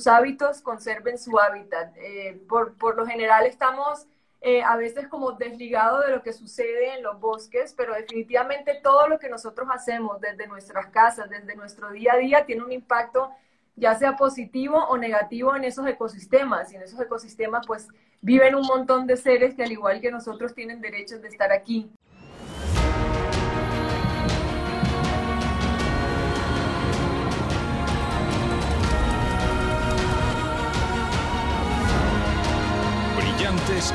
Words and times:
sus 0.00 0.06
hábitos 0.06 0.62
conserven 0.62 1.18
su 1.18 1.38
hábitat. 1.38 1.94
Eh, 1.98 2.40
por, 2.48 2.74
por, 2.78 2.96
lo 2.96 3.04
general 3.04 3.44
estamos 3.44 4.06
eh, 4.40 4.62
a 4.62 4.74
veces 4.76 5.08
como 5.08 5.32
desligados 5.32 6.06
de 6.06 6.12
lo 6.12 6.22
que 6.22 6.32
sucede 6.32 6.94
en 6.94 7.02
los 7.02 7.20
bosques, 7.20 7.74
pero 7.76 7.92
definitivamente 7.92 8.80
todo 8.82 9.08
lo 9.08 9.18
que 9.18 9.28
nosotros 9.28 9.68
hacemos 9.70 10.18
desde 10.18 10.46
nuestras 10.46 10.86
casas, 10.86 11.28
desde 11.28 11.54
nuestro 11.54 11.90
día 11.90 12.14
a 12.14 12.16
día, 12.16 12.46
tiene 12.46 12.64
un 12.64 12.72
impacto 12.72 13.30
ya 13.76 13.94
sea 13.94 14.16
positivo 14.16 14.76
o 14.88 14.96
negativo 14.96 15.54
en 15.54 15.64
esos 15.64 15.86
ecosistemas. 15.86 16.72
Y 16.72 16.76
en 16.76 16.82
esos 16.82 16.98
ecosistemas 16.98 17.66
pues 17.66 17.88
viven 18.22 18.54
un 18.54 18.66
montón 18.66 19.06
de 19.06 19.18
seres 19.18 19.54
que 19.54 19.64
al 19.64 19.72
igual 19.72 20.00
que 20.00 20.10
nosotros 20.10 20.54
tienen 20.54 20.80
derechos 20.80 21.20
de 21.20 21.28
estar 21.28 21.52
aquí. 21.52 21.90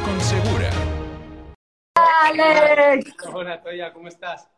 Con 0.04 0.20
Segura. 0.20 0.70
¡Alex! 1.96 3.16
Hola, 3.32 3.62
Toya, 3.62 3.94
¿cómo 3.94 4.08
estás? 4.08 4.50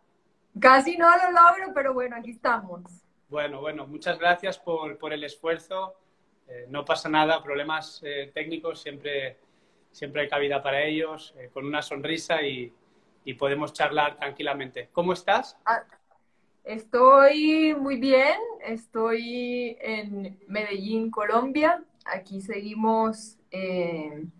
Casi 0.59 0.97
no 0.97 1.09
lo 1.09 1.31
logro, 1.31 1.73
pero 1.73 1.93
bueno, 1.93 2.15
aquí 2.15 2.31
estamos. 2.31 2.81
Bueno, 3.29 3.59
bueno, 3.59 3.85
muchas 3.85 4.17
gracias 4.17 4.57
por, 4.57 4.97
por 4.97 5.13
el 5.13 5.23
esfuerzo. 5.23 5.95
Eh, 6.47 6.65
no 6.69 6.85
pasa 6.85 7.09
nada, 7.09 7.43
problemas 7.43 8.01
eh, 8.03 8.31
técnicos 8.33 8.81
siempre, 8.81 9.37
siempre 9.91 10.21
hay 10.21 10.29
cabida 10.29 10.63
para 10.63 10.83
ellos, 10.83 11.35
eh, 11.37 11.49
con 11.53 11.65
una 11.65 11.81
sonrisa 11.81 12.41
y, 12.41 12.73
y, 13.25 13.33
podemos 13.33 13.73
charlar 13.73 14.17
tranquilamente. 14.17 14.89
¿Cómo 14.93 15.11
estás? 15.11 15.57
Ah, 15.65 15.83
estoy 16.63 17.75
muy 17.77 17.97
bien, 17.97 18.37
estoy 18.63 19.77
en 19.81 20.39
Medellín, 20.47 21.11
Colombia. 21.11 21.83
Aquí 22.05 22.39
seguimos 22.39 23.37
en 23.51 24.31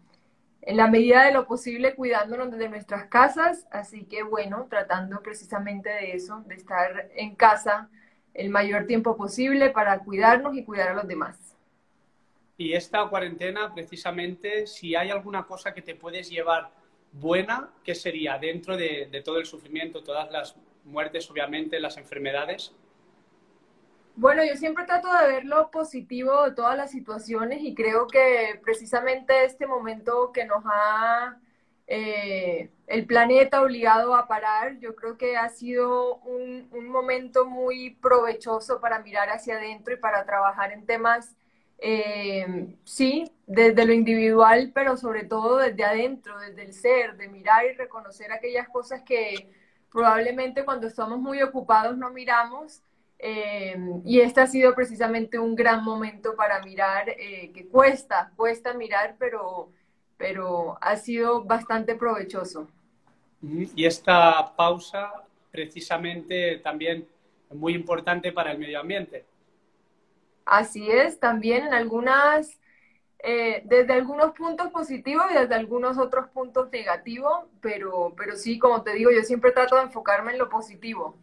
la 0.76 0.88
medida 0.88 1.23
de 1.23 1.32
lo 1.32 1.48
posible 1.48 1.96
cuidándonos 1.96 2.52
desde 2.52 2.68
nuestras 2.68 3.06
casas, 3.06 3.68
así 3.72 4.04
que 4.04 4.23
bueno, 4.23 4.68
tratando 4.70 5.22
precisamente 5.22 5.90
de 5.90 6.12
eso, 6.12 6.44
de 6.46 6.56
estar 6.56 7.09
en 7.16 7.36
casa 7.36 7.90
el 8.34 8.50
mayor 8.50 8.86
tiempo 8.86 9.16
posible 9.16 9.70
para 9.70 10.00
cuidarnos 10.00 10.58
y 10.58 10.66
cuidar 10.66 10.90
a 10.90 10.94
los 10.94 11.08
demás. 11.08 11.56
Y 12.58 12.74
esta 12.74 13.08
cuarentena, 13.08 13.74
precisamente, 13.74 14.68
si 14.68 14.96
hay 14.96 15.09
alguna 15.09 15.44
cosa 15.46 15.74
que 15.74 15.82
te 15.82 15.96
puedes 15.96 16.30
llevar 16.30 16.72
buena, 17.14 17.70
¿qué 17.84 17.96
sería 17.96 18.38
dentro 18.38 18.76
de, 18.76 19.08
de 19.12 19.22
todo 19.22 19.40
el 19.40 19.46
sufrimiento, 19.46 20.04
todas 20.04 20.30
las 20.31 20.56
muertes, 20.84 21.30
obviamente, 21.31 21.80
las 21.80 21.98
enfermedades? 21.98 22.74
Bueno, 24.18 24.44
yo 24.44 24.56
siempre 24.56 24.86
trato 24.86 25.14
de 25.14 25.28
ver 25.28 25.46
lo 25.46 25.70
positivo 25.70 26.44
de 26.46 26.56
todas 26.56 26.76
las 26.76 26.90
situaciones 26.90 27.62
y 27.62 27.76
creo 27.76 28.08
que 28.08 28.59
precisamente 28.64 29.46
este 29.46 29.68
momento 29.68 30.32
que 30.32 30.44
nos 30.44 30.64
ha 30.66 31.38
eh, 31.86 32.72
el 32.88 33.06
planeta 33.06 33.62
obligado 33.62 34.16
a 34.16 34.28
parar, 34.28 34.80
yo 34.80 34.96
creo 34.96 35.18
que 35.18 35.38
ha 35.38 35.50
sido 35.50 36.16
un, 36.18 36.68
momento 36.90 37.46
muy 37.46 37.92
provechoso 37.92 38.82
para 38.82 39.00
mirar 39.04 39.30
hacia 39.30 39.58
adentro 39.58 39.94
y 39.94 39.98
para 39.98 40.26
trabajar 40.26 40.72
en 40.74 40.88
temas, 40.88 41.36
eh, 41.78 42.76
sí, 42.86 43.31
desde 43.46 43.86
lo 43.86 43.94
individual, 43.94 44.72
pero 44.74 44.98
sobre 44.98 45.26
todo 45.26 45.58
desde 45.58 45.86
adentro, 45.86 46.40
desde 46.40 46.64
el 46.64 46.74
ser, 46.74 47.18
de 47.18 47.28
mirar 47.30 47.66
y 47.66 47.74
reconocer 47.74 48.31
aquellas 48.31 48.68
cosas 48.70 49.04
que 49.04 49.52
probablemente 49.92 50.66
cuando 50.66 50.88
estamos 50.88 51.20
muy 51.20 51.42
ocupados 51.44 51.98
no 51.98 52.09
miramos. 52.12 52.81
Eh, 53.20 53.76
y 54.06 54.20
este 54.20 54.42
ha 54.42 54.48
sido 54.48 54.76
precisamente 54.76 55.40
un 55.40 55.56
gran 55.56 55.84
momento 55.84 56.36
para 56.36 56.62
mirar, 56.62 57.06
que 57.16 57.68
cuesta, 57.72 58.32
cuesta 58.36 58.74
mirar, 58.74 59.16
pero 59.18 59.72
pero 60.18 60.78
ha 60.82 60.96
sido 60.98 61.44
bastante 61.44 61.96
provechoso. 61.96 62.68
Y 63.42 63.86
esta 63.86 64.54
pausa 64.56 65.12
precisamente 65.52 66.58
también 66.58 67.08
muy 67.52 67.74
importante 67.74 68.31
para 68.31 68.52
el 68.52 68.58
medio 68.58 68.80
ambiente. 68.80 69.25
Así 70.46 70.90
es, 70.90 71.20
también 71.20 71.68
en 71.68 71.74
algunas, 71.74 72.59
eh, 73.20 73.62
desde 73.66 73.94
algunos 73.94 74.31
puntos 74.34 74.72
positivos 74.72 75.25
y 75.30 75.36
desde 75.36 75.56
algunos 75.56 75.97
otros 75.97 76.30
puntos 76.30 76.70
negativos, 76.72 77.46
pero, 77.62 78.14
pero 78.18 78.36
sí, 78.36 78.58
como 78.58 78.81
te 78.81 78.94
digo, 78.94 79.12
yo 79.12 79.22
siempre 79.24 79.52
trato 79.52 79.75
de 79.75 79.84
enfocarme 79.84 80.31
en 80.31 80.40
lo 80.40 80.50
positivo. 80.50 81.16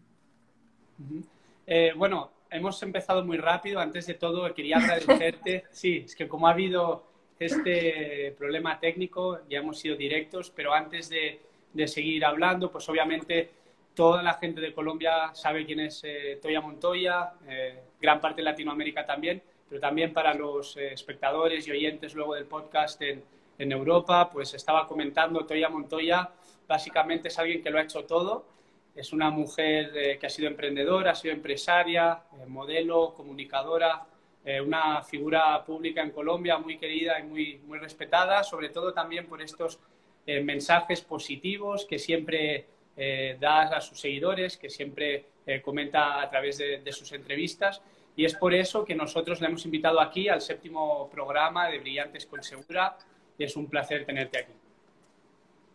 Eh, 1.66 1.92
bueno, 1.96 2.30
hemos 2.50 2.82
empezado 2.82 3.24
muy 3.24 3.38
rápido. 3.38 3.80
Antes 3.80 4.06
de 4.06 4.14
todo, 4.14 4.52
quería 4.54 4.78
agradecerte. 4.78 5.64
sí, 5.70 6.02
es 6.04 6.14
que 6.14 6.28
como 6.28 6.46
ha 6.46 6.52
habido 6.52 7.04
este 7.38 8.34
problema 8.38 8.78
técnico, 8.78 9.40
ya 9.48 9.58
hemos 9.58 9.78
sido 9.78 9.96
directos, 9.96 10.50
pero 10.50 10.72
antes 10.72 11.08
de, 11.08 11.40
seguir 11.86 12.24
hablando, 12.24 12.70
pues 12.70 12.88
obviamente 12.88 13.50
toda 13.94 14.22
la 14.22 14.34
gente 14.34 14.60
de 14.60 14.72
Colombia 14.72 15.34
sabe 15.34 15.66
quién 15.66 15.80
es 15.80 16.02
eh, 16.04 16.38
Toya 16.40 16.60
Montoya, 16.60 17.32
eh, 17.48 17.80
gran 18.00 18.20
parte 18.20 18.42
de 18.42 18.44
Latinoamérica 18.44 19.04
también, 19.04 19.42
pero 19.68 19.80
también 19.80 20.12
para 20.12 20.34
los 20.34 20.76
eh, 20.76 20.92
espectadores 20.92 21.66
y 21.66 21.72
oyentes 21.72 22.14
luego 22.14 22.34
del 22.34 22.44
podcast 22.44 23.02
en, 23.02 23.24
en, 23.58 23.72
Europa, 23.72 24.30
pues 24.30 24.54
estaba 24.54 24.86
comentando 24.86 25.44
Toya 25.44 25.68
Montoya, 25.68 26.30
básicamente 26.68 27.28
es 27.28 27.38
alguien 27.38 27.62
que 27.62 27.70
lo 27.70 27.78
ha 27.78 27.82
hecho 27.82 28.04
todo, 28.04 28.44
es 28.94 29.12
una 29.12 29.30
mujer 29.30 30.18
que 30.18 30.26
ha 30.26 30.30
sido 30.30 30.48
emprendedora, 30.48 31.12
ha 31.12 31.14
sido 31.14 31.34
empresaria, 31.34 32.22
modelo, 32.46 33.12
comunicadora, 33.14 34.06
eh, 34.46 34.60
una 34.60 35.02
figura 35.02 35.64
pública 35.64 36.02
en 36.02 36.10
Colombia 36.10 36.58
muy 36.58 36.76
querida 36.76 37.18
y 37.18 37.22
muy, 37.22 37.60
muy 37.66 37.78
respetada, 37.78 38.42
sobre 38.42 38.68
todo 38.68 38.92
también 38.92 39.26
por 39.26 39.40
estos 39.40 39.78
eh, 40.26 40.40
mensajes 40.42 41.00
positivos 41.00 41.86
que 41.86 41.98
siempre 41.98 42.66
eh, 42.94 43.38
da 43.40 43.62
a 43.62 43.80
sus 43.80 43.98
seguidores, 43.98 44.58
que 44.58 44.68
siempre 44.68 45.26
comenta 45.62 46.22
a 46.22 46.30
través 46.30 46.56
de, 46.56 46.92
sus 46.92 47.12
entrevistas. 47.12 47.82
Y 48.16 48.24
es 48.24 48.34
por 48.34 48.54
eso 48.54 48.82
que 48.82 48.94
nosotros 48.94 49.42
le 49.42 49.48
hemos 49.48 49.64
invitado 49.66 50.00
aquí 50.00 50.26
al 50.28 50.40
séptimo 50.40 51.10
programa 51.10 51.68
de 51.68 51.80
Brillantes 51.80 52.24
con 52.24 52.42
Segura 52.42 52.96
y 53.36 53.44
es 53.44 53.54
un 53.54 53.66
placer 53.66 54.06
tenerte 54.06 54.38
aquí. 54.38 54.52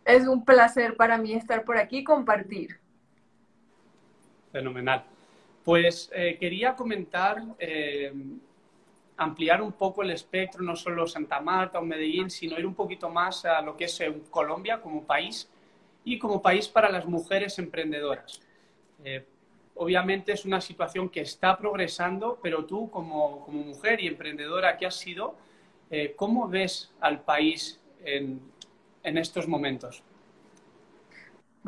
Es 0.06 0.25
un 0.25 0.44
placer 0.44 0.96
para 0.96 1.19
mí 1.19 1.34
estar 1.34 1.63
por 1.63 1.78
aquí 1.78 2.00
y 2.00 2.03
compartir. 2.03 2.79
Fenomenal. 4.52 5.04
Pues 5.64 6.10
quería 6.40 6.76
comentar 6.76 7.44
ampliar 9.20 9.62
un 9.62 9.74
poco 9.74 10.02
el 10.02 10.12
espectro, 10.12 10.64
no 10.64 10.76
solo 10.76 11.06
Santa 11.06 11.42
Marta 11.42 11.78
o 11.80 11.82
Medellín, 11.82 12.30
sino 12.30 12.58
ir 12.58 12.66
un 12.66 12.74
poquito 12.74 13.10
más 13.10 13.44
a 13.44 13.62
lo 13.62 13.76
que 13.76 13.86
es 13.86 14.00
eh, 14.00 14.14
Colombia 14.32 14.82
como 14.82 15.04
país 15.04 15.50
y 16.06 16.18
como 16.18 16.42
país 16.42 16.70
para 16.70 16.90
las 16.90 17.06
mujeres 17.06 17.60
emprendedoras. 17.60 18.42
Eh, 19.04 19.26
obviamente 19.76 20.32
es 20.32 20.46
una 20.46 20.62
situación 20.62 21.10
que 21.10 21.20
está 21.20 21.58
progresando, 21.58 22.40
pero 22.42 22.66
tú 22.66 22.90
como, 22.90 23.46
mujer 23.50 24.02
y 24.02 24.08
emprendedora 24.08 24.78
que 24.78 24.86
has 24.86 24.96
sido, 24.96 25.36
eh, 25.92 26.14
¿cómo 26.16 26.48
ves 26.48 26.92
al 27.02 27.22
país 27.22 27.80
en 28.06 29.18
estos 29.18 29.46
momentos? 29.46 30.02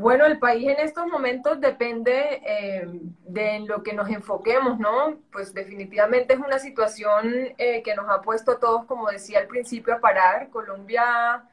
Bueno, 0.02 0.26
el 0.26 0.40
país 0.40 0.68
en 0.68 0.80
estos 0.80 1.06
momentos 1.06 1.62
depende 1.62 2.42
eh, 2.44 2.88
de 3.28 3.60
lo 3.60 3.84
que 3.84 3.94
nos 3.94 4.10
enfoquemos, 4.10 4.80
¿no? 4.80 5.20
Pues 5.32 5.54
definitivamente 5.54 6.34
es 6.34 6.40
una 6.40 6.58
situación 6.58 7.54
eh, 7.60 7.84
que 7.84 7.94
nos 7.94 8.10
ha 8.10 8.20
puesto 8.24 8.54
a 8.54 8.60
todos, 8.60 8.86
como 8.86 9.12
decía 9.12 9.38
al 9.38 9.46
principio, 9.46 9.94
a 9.94 10.00
parar. 10.00 10.50
Colombia, 10.50 11.44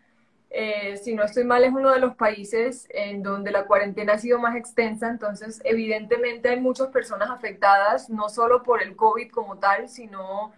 eh, 0.48 0.96
si 0.96 1.14
no 1.14 1.24
estoy 1.24 1.44
mal, 1.44 1.62
es 1.62 1.74
uno 1.74 1.90
de 1.90 2.00
los 2.00 2.16
países 2.16 2.88
en 2.88 3.22
donde 3.22 3.50
la 3.50 3.66
cuarentena 3.66 4.14
ha 4.14 4.18
sido 4.18 4.38
más 4.38 4.56
extensa, 4.56 5.10
entonces 5.10 5.60
evidentemente 5.64 6.48
hay 6.48 6.58
muchas 6.58 6.88
personas 6.88 7.28
afectadas, 7.28 8.08
no 8.08 8.30
solo 8.30 8.62
por 8.62 8.82
el 8.82 8.96
COVID 8.96 9.30
como 9.30 9.58
tal, 9.58 9.90
sino 9.90 10.54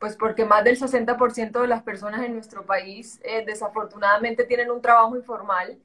pues 0.00 0.16
porque 0.16 0.44
más 0.44 0.64
del 0.64 0.76
60% 0.76 1.60
de 1.60 1.68
las 1.68 1.82
personas 1.84 2.22
en 2.24 2.34
nuestro 2.34 2.66
país 2.66 3.20
desafortunadamente 3.46 4.44
tienen 4.44 4.72
un 4.72 4.82
trabajo 4.82 5.16
informal. 5.16 5.78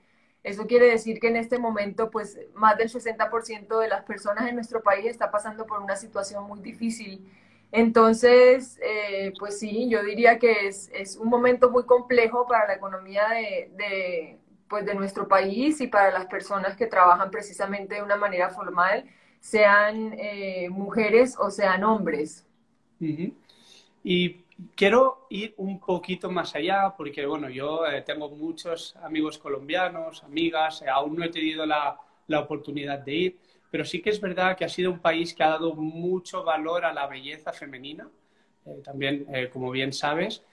Eso 0.47 0.65
quiere 0.65 0.85
decir 0.85 1.19
que 1.19 1.27
en 1.27 1.35
este 1.35 1.59
momento, 1.59 2.09
pues, 2.09 2.39
más 2.53 2.77
del 2.77 2.89
60% 2.89 3.79
de 3.79 3.89
las 3.89 4.03
personas 4.05 4.47
en 4.47 4.55
nuestro 4.55 4.81
país 4.81 5.05
está 5.05 5.29
pasando 5.29 5.65
por 5.65 5.81
una 5.81 5.97
situación 5.97 6.47
muy 6.47 6.61
difícil. 6.61 7.29
Entonces, 7.69 8.79
eh, 8.81 9.33
pues 9.37 9.59
sí, 9.59 9.89
yo 9.89 10.01
diría 10.03 10.39
que 10.39 10.67
es, 10.67 10.89
es, 10.93 11.17
un 11.17 11.27
momento 11.27 11.69
muy 11.69 11.83
complejo 11.83 12.47
para 12.47 12.65
la 12.65 12.75
economía 12.75 13.27
de, 13.27 13.71
de, 13.75 14.37
pues, 14.69 14.85
de 14.85 14.95
nuestro 14.95 15.27
país 15.27 15.81
y 15.81 15.87
para 15.87 16.11
las 16.11 16.27
personas 16.27 16.77
que 16.77 16.87
trabajan 16.87 17.29
precisamente 17.29 17.95
de 17.95 18.03
una 18.03 18.15
manera 18.15 18.49
formal, 18.49 19.03
sean 19.41 20.13
eh, 20.17 20.69
mujeres 20.69 21.35
o 21.37 21.51
sean 21.51 21.83
hombres. 21.83 22.45
Y 24.01 24.45
quiero 24.75 25.27
ir 25.29 25.53
un 25.57 25.79
poquito 25.79 26.29
más 26.29 26.55
allá 26.55 26.93
porque, 26.95 27.25
bueno, 27.25 27.49
yo 27.49 27.85
eh, 27.85 28.01
tengo 28.01 28.29
muchos 28.29 28.95
amigos 28.97 29.37
colombianos, 29.37 30.23
amigas, 30.23 30.81
eh, 30.81 30.89
aún 30.89 31.15
no 31.15 31.23
he 31.23 31.29
tenido 31.29 31.65
la, 31.65 31.99
la, 32.27 32.39
oportunidad 32.39 32.99
de 32.99 33.13
ir, 33.13 33.39
pero 33.69 33.85
sí 33.85 34.01
que 34.01 34.09
es 34.09 34.19
verdad 34.19 34.57
que 34.57 34.65
ha 34.65 34.69
sido 34.69 34.91
un 34.91 34.99
país 34.99 35.33
que 35.33 35.43
ha 35.43 35.49
dado 35.49 35.75
mucho 35.75 36.43
valor 36.43 36.85
a 36.85 36.93
la 36.93 37.07
belleza 37.07 37.53
femenina. 37.53 38.09
también, 38.83 39.25
como 39.53 39.71
bien 39.71 39.93
sabes, 39.93 40.43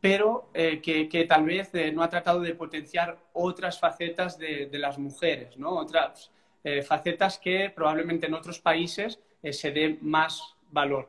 pero 0.00 0.50
que, 0.52 1.08
que, 1.08 1.24
tal 1.26 1.44
vez 1.44 1.72
no 1.92 2.02
ha 2.02 2.08
tratado 2.08 2.40
de 2.40 2.54
potenciar 2.54 3.18
otras 3.32 3.78
facetas 3.80 4.38
de, 4.38 4.66
de 4.66 4.78
las 4.78 4.98
mujeres, 4.98 5.56
¿no? 5.56 5.70
Otras 5.70 6.30
facetas 6.84 7.38
que 7.38 7.70
probablemente 7.70 8.26
en 8.26 8.34
otros 8.34 8.60
países 8.60 9.20
se 9.50 9.70
dé 9.70 9.98
más 10.00 10.56
valor. 10.70 11.08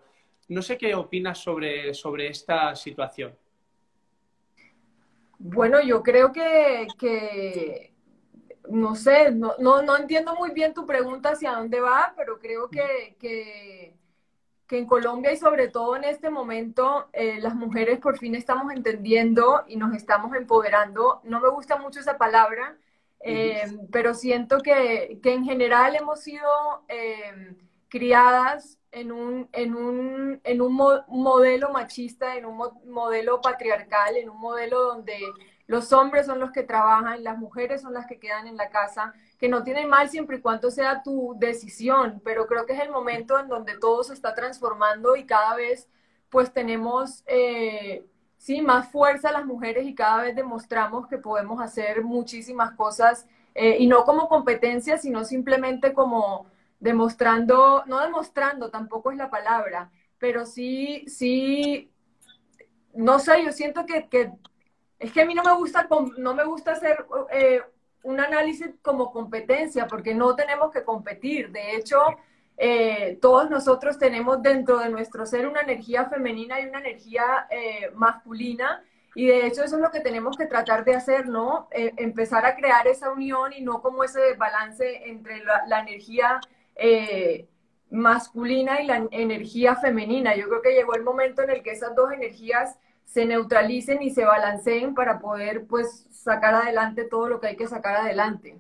No 0.50 0.62
sé 0.62 0.78
qué 0.78 0.94
opinas 0.96 1.40
sobre, 1.40 1.94
sobre 1.94 2.28
esta 2.28 2.76
situación. 2.76 3.36
Bueno, 5.46 5.82
yo 5.82 6.02
creo 6.04 6.32
que, 6.32 7.92
no 8.70 8.96
sé, 8.96 9.32
no, 9.32 9.56
no, 9.60 9.98
entiendo 9.98 10.36
muy 10.36 10.52
bien 10.52 10.74
tu 10.74 10.86
pregunta 10.86 11.32
hacia 11.32 11.52
dónde 11.52 11.82
va, 11.82 12.14
pero 12.16 12.40
creo 12.40 12.70
que, 12.70 13.16
que, 13.20 13.96
en 14.70 14.88
Colombia 14.88 15.32
y 15.32 15.38
sobre 15.38 15.68
todo 15.68 15.96
en 15.98 16.04
este 16.04 16.32
momento 16.32 17.08
eh, 17.14 17.40
las 17.40 17.54
mujeres 17.54 18.00
por 18.00 18.18
fin 18.18 18.34
estamos 18.34 18.74
entendiendo 18.74 19.64
y 19.68 19.76
nos 19.76 19.94
estamos 19.94 20.36
empoderando. 20.36 21.22
No 21.26 21.40
me 21.40 21.50
gusta 21.50 21.78
mucho 21.78 22.00
esa 22.00 22.18
palabra, 22.18 22.76
eh, 23.20 23.78
pero 23.92 24.16
siento 24.16 24.62
que, 24.62 25.20
en 25.24 25.44
general 25.44 25.96
hemos 25.96 26.22
sido 26.22 26.86
eh, 26.88 27.56
criadas 27.88 28.80
en 28.94 29.12
un, 29.12 29.50
en 29.52 29.76
un, 29.76 30.40
en 30.44 30.62
un 30.62 30.74
modelo 31.08 31.72
machista, 31.72 32.38
en 32.38 32.46
un 32.46 32.62
modelo 32.86 33.42
patriarcal, 33.42 34.16
en 34.16 34.30
un 34.30 34.40
modelo 34.40 34.84
donde 34.84 35.20
los 35.66 35.92
hombres 35.94 36.28
son 36.28 36.40
los 36.40 36.52
que 36.52 36.62
trabajan, 36.62 37.24
las 37.24 37.38
mujeres 37.38 37.82
son 37.82 37.94
las 37.94 38.06
que 38.06 38.20
quedan 38.20 38.46
en 38.48 38.56
la 38.56 38.70
casa, 38.70 39.14
que 39.40 39.50
no 39.50 39.64
tienen 39.64 39.90
mal 39.90 40.10
siempre 40.10 40.38
y 40.38 40.42
cuando 40.42 40.70
sea 40.70 41.02
tu 41.02 41.36
decisión, 41.40 42.22
pero 42.24 42.46
creo 42.46 42.68
que 42.68 42.74
es 42.74 42.82
el 42.82 42.92
momento 42.92 43.40
en 43.40 43.48
donde 43.48 43.78
todo 43.80 44.04
se 44.04 44.14
está 44.14 44.36
transformando 44.36 45.16
y 45.16 45.26
cada 45.26 45.56
vez 45.56 45.90
pues 46.30 46.54
tenemos, 46.54 47.24
eh, 47.26 48.06
sí, 48.38 48.62
más 48.62 48.90
fuerza 48.92 49.32
las 49.32 49.46
mujeres 49.46 49.88
y 49.88 49.96
cada 49.96 50.22
vez 50.22 50.36
demostramos 50.36 51.08
que 51.08 51.18
podemos 51.18 51.60
hacer 51.62 52.04
muchísimas 52.04 52.72
cosas 52.74 53.28
eh, 53.56 53.78
y 53.80 53.88
no 53.88 54.04
como 54.04 54.28
competencia, 54.28 54.98
sino 54.98 55.24
simplemente 55.24 55.94
como 55.94 56.48
demostrando, 56.84 57.84
no 57.88 58.02
demostrando 58.02 58.70
tampoco 58.70 59.10
es 59.12 59.18
la 59.18 59.30
palabra, 59.30 59.90
pero 60.20 60.46
sí, 60.46 61.06
sí, 61.08 61.90
no 62.94 63.20
sé, 63.20 63.44
yo 63.46 63.54
siento 63.54 63.86
que, 63.86 64.10
es 65.00 65.12
que 65.14 65.22
a 65.22 65.26
mí 65.26 65.34
no 65.34 65.44
me 65.44 65.54
gusta, 65.54 65.88
no 66.18 66.36
me 66.36 66.44
gusta 66.44 66.74
hacer 66.74 67.06
eh, 67.32 67.62
un 68.04 68.20
análisis 68.20 68.72
como 68.82 69.14
competencia, 69.14 69.88
porque 69.88 70.14
no 70.14 70.36
tenemos 70.36 70.72
que 70.72 70.84
competir. 70.84 71.52
De 71.52 71.78
hecho, 71.78 72.00
eh, 72.58 73.18
todos 73.22 73.50
nosotros 73.50 73.98
tenemos 73.98 74.42
dentro 74.42 74.80
de 74.80 74.90
nuestro 74.90 75.26
ser 75.26 75.48
una 75.48 75.62
energía 75.62 76.10
femenina 76.10 76.60
y 76.60 76.66
una 76.66 76.80
energía 76.80 77.48
eh, 77.50 77.92
masculina. 77.96 78.84
Y 79.16 79.28
de 79.28 79.48
hecho 79.48 79.64
eso 79.64 79.76
es 79.78 79.82
lo 79.82 79.92
que 79.92 80.02
tenemos 80.02 80.36
que 80.36 80.48
tratar 80.48 80.84
de 80.84 80.96
hacer, 80.96 81.28
¿no? 81.30 81.70
empezar 81.72 82.46
a 82.46 82.56
crear 82.56 82.88
esa 82.88 83.12
unión 83.12 83.54
y 83.54 83.62
no 83.62 83.80
como 83.82 84.04
ese 84.04 84.34
balance 84.34 85.08
entre 85.08 85.44
la, 85.46 85.64
la 85.68 85.82
energía 85.82 86.42
eh, 86.76 87.48
masculina 87.90 88.82
y 88.82 88.88
la 88.88 89.08
energía 89.12 89.76
femenina. 89.76 90.36
Yo 90.36 90.48
creo 90.48 90.62
que 90.62 90.74
llegó 90.74 90.96
el 90.96 91.04
momento 91.04 91.44
en 91.44 91.52
el 91.52 91.62
que 91.62 91.72
esas 91.72 91.96
dos 91.96 92.12
energías 92.12 92.78
se 93.06 93.26
neutralicen 93.26 94.02
y 94.02 94.10
se 94.10 94.26
balanceen 94.26 94.96
para 94.96 95.20
poder 95.20 95.66
pues 95.68 96.08
sacar 96.12 96.56
adelante 96.56 97.04
todo 97.06 97.30
lo 97.30 97.40
que 97.40 97.48
hay 97.48 97.56
que 97.56 97.68
sacar 97.68 97.98
adelante. 97.98 98.58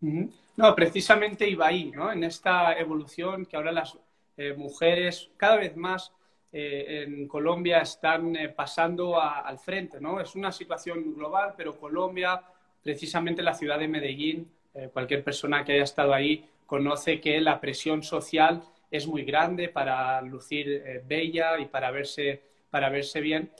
No, 0.00 0.74
precisamente 0.74 1.48
iba 1.48 1.66
ahí, 1.66 1.90
¿no? 1.90 2.10
En 2.10 2.24
esta 2.24 2.78
evolución 2.78 3.44
que 3.44 3.56
ahora 3.56 3.72
las 3.72 3.98
eh, 4.36 4.54
mujeres 4.54 5.30
cada 5.36 5.56
vez 5.56 5.76
más 5.76 6.12
eh, 6.52 7.04
en 7.06 7.28
Colombia 7.28 7.80
están 7.80 8.34
pasando 8.54 9.20
al 9.20 9.58
frente, 9.58 10.00
¿no? 10.00 10.20
Es 10.20 10.34
una 10.34 10.52
situación 10.52 11.14
global, 11.14 11.52
pero 11.56 11.78
Colombia, 11.78 12.40
precisamente 12.82 13.42
la 13.42 13.52
ciudad 13.52 13.78
de 13.78 13.88
Medellín, 13.88 14.50
cualquier 14.92 15.24
persona 15.24 15.64
que 15.64 15.72
haya 15.72 15.84
estado 15.84 16.12
ahí 16.12 16.46
conoce 16.66 17.20
que 17.20 17.40
la 17.40 17.60
presión 17.60 18.02
social 18.02 18.62
es 18.90 19.06
muy 19.06 19.24
grande 19.24 19.68
para 19.68 20.20
lucir 20.22 20.68
eh, 20.68 21.02
bella 21.04 21.58
y 21.58 21.66
para 21.66 21.90
verse, 21.90 22.42
para 22.70 22.88
verse 22.88 23.20
bien, 23.20 23.50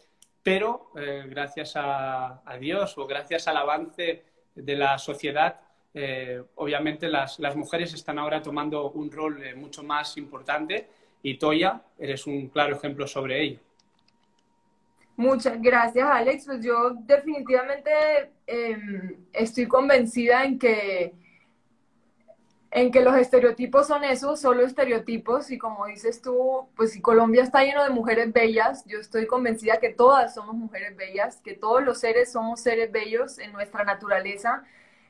pero 0.43 0.93
eh, 0.97 1.25
gracias 1.29 1.73
a, 1.77 2.43
Dios 2.61 2.97
o 2.99 3.07
gracias 3.07 3.49
al 3.49 3.57
avance 3.57 4.23
de 4.55 4.77
la 4.77 4.99
sociedad, 4.99 5.61
eh, 5.93 6.43
obviamente 6.57 7.09
las, 7.09 7.39
las, 7.39 7.57
mujeres 7.57 7.93
están 7.95 8.19
ahora 8.19 8.43
tomando 8.43 8.91
un 8.91 9.11
rol 9.11 9.43
mucho 9.57 9.83
más 9.83 10.17
importante 10.17 10.89
y 11.23 11.37
Toya, 11.39 11.83
eres 11.99 12.27
un 12.27 12.49
claro 12.49 12.77
ejemplo 12.77 13.07
sobre 13.07 13.43
ello. 13.43 13.59
Muchas 15.17 15.61
gracias, 15.61 16.07
Alex. 16.07 16.45
Pues 16.45 16.65
yo 16.65 16.91
definitivamente 16.91 17.91
em, 18.47 19.17
estoy 19.33 19.67
convencida 19.67 20.45
en 20.45 20.59
que 20.59 21.15
en 22.77 22.91
que 22.91 23.01
los 23.01 23.17
estereotipos 23.17 23.87
son 23.87 24.05
esos, 24.05 24.39
solo 24.39 24.63
estereotipos, 24.63 25.51
y 25.51 25.57
como 25.57 25.87
dices 25.87 26.21
tú, 26.21 26.69
pues 26.77 26.93
si 26.93 27.01
Colombia 27.01 27.43
está 27.43 27.65
lleno 27.65 27.83
de 27.83 27.89
mujeres 27.89 28.31
bellas, 28.35 28.85
yo 28.85 28.99
estoy 28.99 29.27
convencida 29.27 29.79
que 29.79 29.89
todas 29.89 30.35
somos 30.35 30.55
mujeres 30.55 30.95
bellas, 30.95 31.41
que 31.43 31.55
todos 31.55 31.83
los 31.83 32.01
seres 32.01 32.31
somos 32.31 32.61
seres 32.61 32.93
bellos 32.93 33.39
en 33.39 33.53
nuestra 33.53 33.83
naturaleza, 33.85 34.63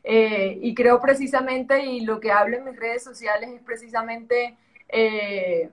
eh, 0.05 0.61
y 0.63 0.77
creo 0.77 1.01
precisamente, 1.01 1.85
y 1.85 2.03
lo 2.03 2.21
que 2.21 2.31
hablo 2.31 2.57
en 2.57 2.67
mis 2.67 2.77
redes 2.77 3.03
sociales 3.03 3.51
es 3.51 3.63
precisamente 3.63 4.57
eh, 4.89 5.71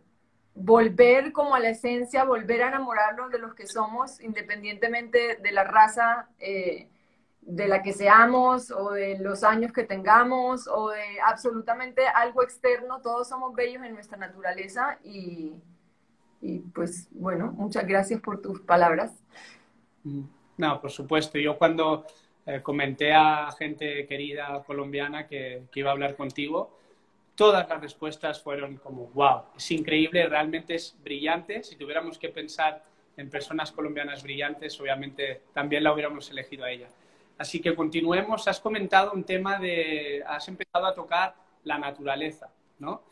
volver 0.55 1.31
como 1.31 1.53
a 1.53 1.59
la 1.59 1.69
esencia, 1.69 2.23
volver 2.23 2.63
a 2.63 2.69
enamorarnos 2.69 3.29
de 3.29 3.37
los 3.37 3.53
que 3.53 3.67
somos, 3.67 4.19
independientemente 4.19 5.35
de 5.35 5.51
la 5.51 5.63
raza. 5.63 6.27
Eh, 6.39 6.87
de 7.45 7.67
la 7.67 7.81
que 7.81 7.93
seamos 7.93 8.71
o 8.71 8.91
de 8.91 9.19
los 9.19 9.43
años 9.43 9.71
que 9.71 9.83
tengamos 9.83 10.67
o 10.67 10.89
de 10.89 11.19
absolutamente 11.25 12.07
algo 12.07 12.43
externo, 12.43 13.01
todos 13.01 13.27
somos 13.27 13.53
bellos 13.53 13.83
en 13.83 13.93
nuestra 13.93 14.17
naturaleza 14.17 14.97
y, 15.03 15.53
pues 16.73 17.07
bueno, 17.11 17.51
muchas 17.53 17.85
gracias 17.87 18.21
por 18.21 18.41
tus 18.41 18.61
palabras. 18.61 19.11
Mm. 20.03 20.23
No, 20.57 20.81
por 20.81 20.91
supuesto. 20.91 21.39
Yo 21.39 21.57
cuando 21.57 22.05
eh, 22.45 22.61
comenté 22.61 23.11
a 23.13 23.49
gente 23.57 24.05
querida 24.05 24.63
colombiana 24.65 25.27
que, 25.27 25.63
que, 25.71 25.79
iba 25.79 25.89
a 25.89 25.93
hablar 25.93 26.15
contigo, 26.15 26.77
todas 27.35 27.67
las 27.67 27.81
respuestas 27.81 28.41
fueron 28.41 28.77
como, 28.77 29.07
wow, 29.07 29.43
es 29.57 29.71
increíble, 29.71 30.27
realmente 30.27 30.75
es 30.75 30.95
brillante. 31.03 31.63
Si 31.63 31.75
tuviéramos 31.75 32.19
que 32.19 32.29
pensar 32.29 32.83
en 33.17 33.29
personas 33.29 33.71
colombianas 33.71 34.21
brillantes, 34.23 34.79
obviamente 34.79 35.41
también 35.53 35.83
la 35.83 35.93
hubiéramos 35.93 36.29
elegido 36.29 36.65
a 36.65 36.71
ella. 36.71 36.87
Así 37.37 37.59
que 37.59 37.75
continuemos. 37.75 38.47
Has 38.47 38.59
comentado 38.59 39.11
un 39.13 39.23
tema 39.23 39.59
de, 39.59 40.23
has 40.27 40.47
empezado 40.47 40.85
a 40.85 40.93
tocar 40.93 41.35
la 41.63 41.77
naturaleza, 41.77 42.49
¿no? 42.79 43.03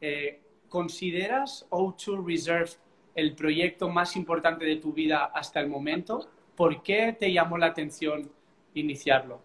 Eh, 0.00 0.40
¿Consideras 0.68 1.66
O2 1.70 2.24
Reserve 2.24 2.70
el 3.14 3.34
proyecto 3.34 3.88
más 3.88 4.16
importante 4.16 4.64
de 4.64 4.76
tu 4.76 4.92
vida 4.92 5.24
hasta 5.34 5.60
el 5.60 5.68
momento? 5.68 6.28
¿Por 6.56 6.82
qué 6.82 7.16
te 7.18 7.32
llamó 7.32 7.58
la 7.58 7.66
atención 7.66 8.30
iniciarlo? 8.74 9.40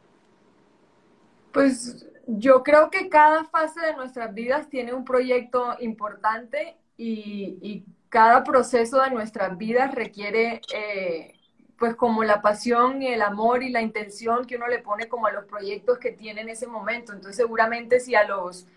Pues 1.51 2.07
yo 2.27 2.63
creo 2.63 2.89
que 2.89 3.09
cada 3.09 3.45
fase 3.45 3.79
de 3.79 3.95
nuestras 3.95 4.33
vidas 4.33 4.69
tiene 4.69 4.93
un 4.93 5.05
proyecto 5.05 5.75
importante 5.79 6.77
y, 6.97 7.83
cada 8.09 8.41
proceso 8.45 9.01
de 9.01 9.11
nuestras 9.11 9.57
vidas 9.57 9.93
requiere 9.93 10.61
eh, 10.73 11.36
pues 11.77 11.95
como 11.95 12.23
la 12.23 12.41
pasión 12.41 13.01
y 13.01 13.07
el 13.07 13.21
amor 13.21 13.63
y 13.63 13.69
la 13.69 13.81
intención 13.81 14.45
que 14.45 14.55
uno 14.55 14.67
le 14.67 14.79
pone 14.79 15.07
como 15.07 15.27
a 15.27 15.31
los 15.31 15.45
proyectos 15.45 15.99
que 15.99 16.11
tiene 16.11 16.41
en 16.41 16.49
ese 16.49 16.67
momento. 16.67 17.13
Entonces 17.13 17.35
seguramente 17.35 17.99
si 17.99 18.15
a 18.15 18.23
los, 18.23 18.67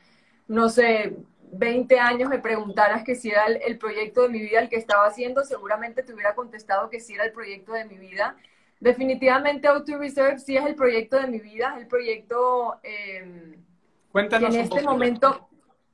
no 0.48 0.68
sé, 0.68 1.16
20 1.52 1.98
años 1.98 2.28
me 2.28 2.38
preguntaras 2.38 3.02
que 3.02 3.14
si 3.14 3.30
era 3.30 3.46
el, 3.46 3.78
proyecto 3.78 4.22
de 4.22 4.28
mi 4.28 4.40
vida 4.40 4.60
el 4.60 4.68
que 4.68 4.76
estaba 4.76 5.06
haciendo, 5.06 5.44
seguramente 5.44 6.02
te 6.02 6.12
hubiera 6.12 6.34
contestado 6.34 6.90
que 6.90 7.00
sí 7.00 7.14
era 7.14 7.24
el 7.24 7.32
proyecto 7.32 7.72
de 7.72 7.86
mi 7.86 7.96
vida. 7.96 8.36
Definitivamente 8.78 9.68
Auto 9.68 9.98
Reserve 9.98 10.38
sí 10.38 10.56
es 10.56 10.64
el 10.64 10.74
proyecto 10.74 11.18
de 11.18 11.26
mi 11.26 11.38
vida, 11.38 11.74
es 11.76 11.82
el 11.82 11.88
proyecto 11.88 12.80
eh, 12.82 13.56
Cuéntanos 14.12 14.54
en 14.54 14.60
este 14.60 14.82
momento 14.82 15.49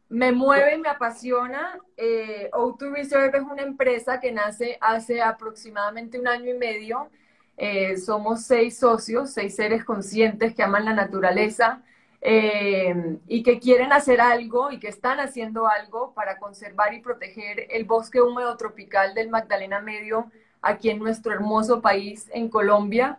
me 0.08 0.32
mueve 0.32 0.76
y 0.76 0.78
me 0.78 0.88
apasiona. 0.88 1.78
Eh, 1.96 2.50
O2 2.52 2.92
Reserve 2.92 3.38
es 3.38 3.44
una 3.44 3.62
empresa 3.62 4.20
que 4.20 4.32
nace 4.32 4.78
hace 4.80 5.22
aproximadamente 5.22 6.18
un 6.18 6.28
año 6.28 6.50
y 6.50 6.58
medio. 6.58 7.08
Eh, 7.56 7.96
somos 7.96 8.42
seis 8.42 8.78
socios, 8.78 9.30
seis 9.30 9.56
seres 9.56 9.84
conscientes 9.84 10.54
que 10.54 10.62
aman 10.62 10.84
la 10.84 10.92
naturaleza 10.92 11.82
eh, 12.20 13.18
y 13.26 13.42
que 13.42 13.58
quieren 13.58 13.92
hacer 13.92 14.20
algo 14.20 14.70
y 14.70 14.78
que 14.78 14.88
están 14.88 15.20
haciendo 15.20 15.66
algo 15.66 16.12
para 16.12 16.38
conservar 16.38 16.92
y 16.92 17.00
proteger 17.00 17.66
el 17.70 17.84
bosque 17.84 18.20
húmedo 18.20 18.56
tropical 18.56 19.14
del 19.14 19.30
Magdalena 19.30 19.80
Medio 19.80 20.30
aquí 20.60 20.90
en 20.90 20.98
nuestro 20.98 21.32
hermoso 21.32 21.80
país, 21.80 22.28
en 22.32 22.48
Colombia. 22.48 23.18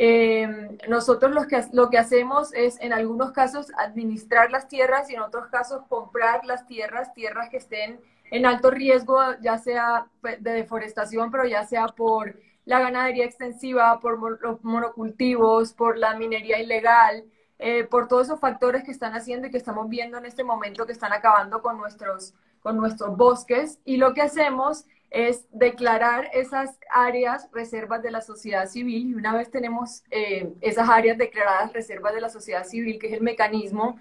Eh, 0.00 0.78
nosotros 0.88 1.32
lo 1.32 1.48
que, 1.48 1.60
lo 1.72 1.90
que 1.90 1.98
hacemos 1.98 2.54
es, 2.54 2.80
en 2.80 2.92
algunos 2.92 3.32
casos, 3.32 3.72
administrar 3.76 4.52
las 4.52 4.68
tierras 4.68 5.10
y 5.10 5.16
en 5.16 5.22
otros 5.22 5.48
casos 5.48 5.82
comprar 5.88 6.44
las 6.44 6.66
tierras, 6.66 7.12
tierras 7.14 7.48
que 7.48 7.56
estén 7.56 7.98
en 8.30 8.46
alto 8.46 8.70
riesgo, 8.70 9.18
ya 9.40 9.58
sea 9.58 10.06
pues, 10.20 10.40
de 10.40 10.52
deforestación, 10.52 11.32
pero 11.32 11.46
ya 11.46 11.66
sea 11.66 11.88
por 11.88 12.38
la 12.64 12.78
ganadería 12.78 13.24
extensiva, 13.24 13.98
por 13.98 14.40
los 14.40 14.62
monocultivos, 14.62 15.72
por 15.72 15.98
la 15.98 16.14
minería 16.16 16.60
ilegal, 16.60 17.24
eh, 17.58 17.82
por 17.82 18.06
todos 18.06 18.28
esos 18.28 18.38
factores 18.38 18.84
que 18.84 18.92
están 18.92 19.14
haciendo 19.14 19.48
y 19.48 19.50
que 19.50 19.58
estamos 19.58 19.88
viendo 19.88 20.16
en 20.16 20.26
este 20.26 20.44
momento 20.44 20.86
que 20.86 20.92
están 20.92 21.12
acabando 21.12 21.60
con 21.60 21.76
nuestros, 21.76 22.34
con 22.60 22.76
nuestros 22.76 23.16
bosques. 23.16 23.80
Y 23.84 23.96
lo 23.96 24.14
que 24.14 24.22
hacemos 24.22 24.84
es 25.10 25.46
declarar 25.52 26.28
esas 26.32 26.78
áreas 26.90 27.48
reservas 27.52 28.02
de 28.02 28.10
la 28.10 28.20
sociedad 28.20 28.66
civil. 28.66 29.10
Y 29.10 29.14
una 29.14 29.34
vez 29.34 29.50
tenemos 29.50 30.02
eh, 30.10 30.52
esas 30.60 30.88
áreas 30.88 31.18
declaradas 31.18 31.72
reservas 31.72 32.14
de 32.14 32.20
la 32.20 32.28
sociedad 32.28 32.64
civil, 32.64 32.98
que 32.98 33.08
es 33.08 33.12
el 33.14 33.22
mecanismo 33.22 33.98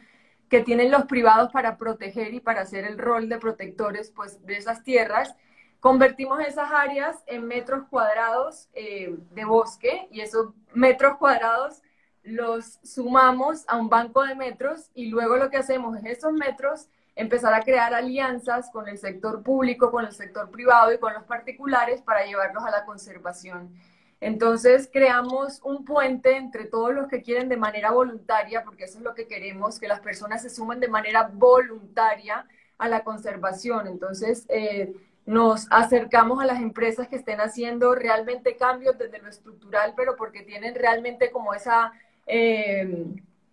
que 0.50 0.62
tienen 0.62 0.92
los 0.92 1.06
privados 1.06 1.52
para 1.52 1.78
proteger 1.78 2.34
y 2.34 2.40
para 2.40 2.62
hacer 2.62 2.86
el 2.86 2.98
rol 2.98 3.30
de 3.30 3.38
protectores 3.38 4.12
pues, 4.12 4.46
de 4.46 4.58
esas 4.58 4.84
tierras, 4.84 5.36
convertimos 5.80 6.40
esas 6.40 6.72
áreas 6.72 7.24
en 7.28 7.46
metros 7.46 7.86
cuadrados 7.90 8.70
eh, 8.74 9.16
de 9.32 9.46
bosque 9.46 10.08
y 10.12 10.22
esos 10.22 10.54
metros 10.74 11.18
cuadrados 11.18 11.82
los 12.24 12.80
sumamos 12.84 13.64
a 13.68 13.78
un 13.78 13.90
banco 13.90 14.24
de 14.24 14.36
metros 14.36 14.90
y 14.94 15.08
luego 15.08 15.38
lo 15.38 15.50
que 15.50 15.58
hacemos 15.58 15.98
es 15.98 16.18
esos 16.18 16.34
metros 16.34 16.90
empezar 17.18 17.54
a 17.54 17.64
crear 17.64 17.94
alianzas 17.94 18.70
con 18.70 18.88
el 18.88 18.98
sector 18.98 19.42
público, 19.42 19.92
con 19.92 20.06
el 20.06 20.14
sector 20.14 20.50
privado 20.52 20.94
y 20.94 21.00
con 21.00 21.14
los 21.14 21.24
particulares 21.24 22.02
para 22.02 22.26
llevarlos 22.26 22.64
a 22.64 22.70
la 22.70 22.86
conservación. 22.86 23.74
Entonces 24.22 24.90
creamos 24.92 25.60
un 25.64 25.84
puente 25.84 26.38
entre 26.38 26.66
todos 26.66 26.94
los 26.94 27.08
que 27.08 27.24
quieren 27.24 27.50
de 27.50 27.58
manera 27.58 27.92
voluntaria, 27.92 28.64
porque 28.64 28.86
eso 28.86 29.00
es 29.00 29.04
lo 29.04 29.16
que 29.16 29.28
queremos, 29.28 29.80
que 29.80 29.88
las 29.88 30.00
personas 30.00 30.44
se 30.44 30.50
sumen 30.50 30.80
de 30.80 30.88
manera 30.88 31.30
voluntaria 31.34 32.48
a 32.78 32.88
la 32.88 33.04
conservación. 33.04 33.88
Entonces 33.88 34.46
eh, 34.50 34.94
nos 35.26 35.68
acercamos 35.72 36.40
a 36.42 36.46
las 36.46 36.62
empresas 36.62 37.08
que 37.08 37.16
estén 37.16 37.42
haciendo 37.42 37.96
realmente 37.96 38.58
cambios 38.58 38.96
desde 38.98 39.20
lo 39.20 39.30
estructural, 39.30 39.94
pero 39.98 40.16
porque 40.16 40.44
tienen 40.44 40.76
realmente 40.76 41.32
como 41.32 41.56
esa... 41.56 41.92
Eh, 42.28 43.06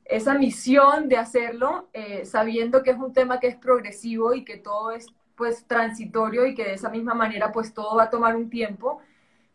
esa 0.04 0.34
misión 0.34 1.08
de 1.08 1.16
hacerlo, 1.16 1.88
eh, 1.92 2.24
sabiendo 2.24 2.82
que 2.82 2.90
es 2.90 2.98
un 2.98 3.12
tema 3.12 3.40
que 3.40 3.48
es 3.48 3.56
progresivo 3.56 4.34
y 4.34 4.44
que 4.44 4.58
todo 4.58 4.90
es 4.90 5.06
pues 5.34 5.66
transitorio 5.66 6.46
y 6.46 6.54
que 6.54 6.64
de 6.64 6.74
esa 6.74 6.90
misma 6.90 7.14
manera 7.14 7.50
pues 7.50 7.74
todo 7.74 7.96
va 7.96 8.04
a 8.04 8.10
tomar 8.10 8.36
un 8.36 8.50
tiempo, 8.50 9.00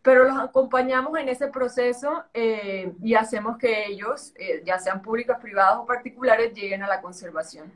pero 0.02 0.26
los 0.26 0.38
acompañamos 0.38 1.18
en 1.18 1.30
ese 1.30 1.48
proceso 1.48 2.24
eh, 2.34 2.92
y 3.02 3.14
hacemos 3.14 3.58
que 3.58 3.86
ellos, 3.86 4.34
eh, 4.38 4.62
ya 4.66 4.80
sean 4.80 5.02
públicos, 5.02 5.38
privados 5.42 5.84
o 5.84 5.86
particulares, 5.86 6.54
lleguen 6.54 6.84
a 6.84 6.88
la 6.88 7.02
conservación. 7.02 7.72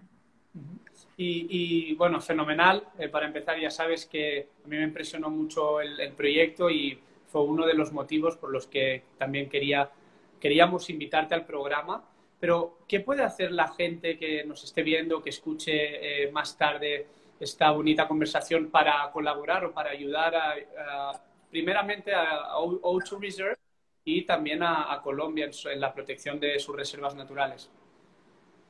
Y, 1.15 1.93
bueno, 1.95 2.19
fenomenal. 2.19 2.83
para 3.11 3.27
empezar, 3.27 3.57
ya 3.59 3.69
sabes 3.69 4.05
que 4.07 4.49
a 4.65 4.67
mí 4.67 4.77
me 4.77 4.83
impresionó 4.83 5.29
mucho 5.29 5.79
el, 5.79 5.99
el, 5.99 6.11
proyecto 6.13 6.71
y 6.71 6.99
fue 7.27 7.43
uno 7.43 7.67
de 7.67 7.75
los 7.75 7.93
motivos 7.93 8.35
por 8.35 8.51
los 8.51 8.65
que 8.65 9.03
también 9.17 9.47
quería, 9.47 9.91
queríamos 10.41 10.89
invitarte 10.89 11.35
al 11.35 11.45
programa 11.45 12.03
pero, 12.43 12.79
¿qué 12.89 12.99
puede 12.99 13.23
hacer 13.23 13.53
la 13.53 13.69
gente 13.69 14.17
que 14.17 14.43
nos 14.43 14.65
esté 14.65 14.83
viendo, 14.83 15.23
que 15.23 15.29
escuche 15.29 16.23
eh, 16.25 16.29
más 16.29 16.57
tarde 16.57 17.07
esta 17.39 17.71
bonita 17.71 18.05
conversación 18.05 18.69
para 18.69 19.09
colaborar 19.13 19.63
o 19.63 19.71
para 19.71 19.91
ayudar 19.91 20.35
a, 20.35 21.21
primeramente 21.49 22.13
a, 22.13 22.57
O2 22.57 23.21
Reserve 23.21 23.57
y 24.03 24.25
también 24.25 24.61
a, 24.61 24.99
Colombia 25.01 25.49
en, 25.71 25.79
la 25.79 25.93
protección 25.93 26.37
de 26.37 26.59
sus 26.59 26.75
reservas 26.75 27.15
naturales? 27.15 27.71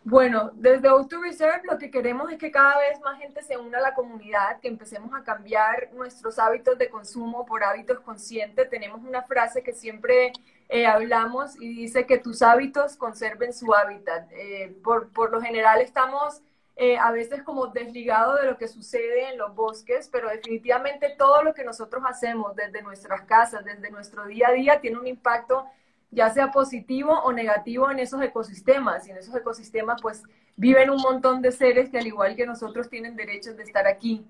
Bueno, 0.04 0.52
desde 0.54 0.90
O2 0.90 1.24
Reserve 1.24 1.64
lo 1.64 1.80
que 1.80 1.90
queremos 1.90 2.32
es 2.32 2.38
que 2.38 2.52
cada 2.52 2.78
vez 2.78 3.02
más 3.02 3.18
gente 3.18 3.42
se 3.42 3.58
una 3.58 3.80
a 3.80 3.82
la 3.82 3.96
comunidad, 3.96 4.60
que 4.60 4.68
empecemos 4.68 5.16
a 5.16 5.24
cambiar 5.24 5.92
nuestros 5.94 6.38
hábitos 6.38 6.78
de 6.78 6.92
consumo 6.92 7.44
por 7.44 7.64
hábitos 7.64 8.02
conscientes. 8.02 8.70
Tenemos 8.70 9.02
una 9.02 9.24
frase 9.24 9.64
que 9.64 9.74
siempre 9.74 10.32
eh, 10.74 10.88
hablamos 10.88 11.56
y 11.62 11.68
dice 11.68 12.08
que 12.08 12.18
tus 12.18 12.42
hábitos 12.42 12.96
conserven 12.98 13.54
su 13.54 13.76
hábitat. 13.76 14.28
Eh, 14.32 14.76
por, 14.84 15.10
por, 15.10 15.32
lo 15.32 15.40
general 15.40 15.82
estamos 15.82 16.42
eh, 16.76 16.98
a 16.98 17.12
veces 17.12 17.44
como 17.44 17.68
desligados 17.68 18.42
de 18.42 18.48
lo 18.48 18.58
que 18.58 18.68
sucede 18.68 19.30
en 19.30 19.38
los 19.38 19.54
bosques, 19.54 20.10
pero 20.12 20.30
definitivamente 20.30 21.14
todo 21.16 21.44
lo 21.44 21.54
que 21.54 21.64
nosotros 21.64 22.02
hacemos 22.08 22.56
desde 22.56 22.82
nuestras 22.82 23.22
casas, 23.22 23.64
desde 23.64 23.92
nuestro 23.92 24.26
día 24.26 24.48
a 24.48 24.54
día, 24.54 24.82
tiene 24.82 24.98
un 24.98 25.06
impacto 25.06 25.64
ya 26.10 26.32
sea 26.32 26.52
positivo 26.52 27.12
o 27.20 27.32
negativo 27.32 27.92
en 27.92 28.00
esos 28.00 28.20
ecosistemas. 28.24 29.08
Y 29.08 29.12
en 29.12 29.18
esos 29.18 29.36
ecosistemas 29.36 30.02
pues 30.02 30.24
viven 30.56 30.90
un 30.90 31.02
montón 31.02 31.44
de 31.44 31.52
seres 31.52 31.92
que 31.92 32.00
al 32.00 32.08
igual 32.08 32.36
que 32.36 32.48
nosotros 32.48 32.90
tienen 32.90 33.16
derechos 33.16 33.56
de 33.58 33.62
estar 33.62 33.86
aquí. 33.86 34.26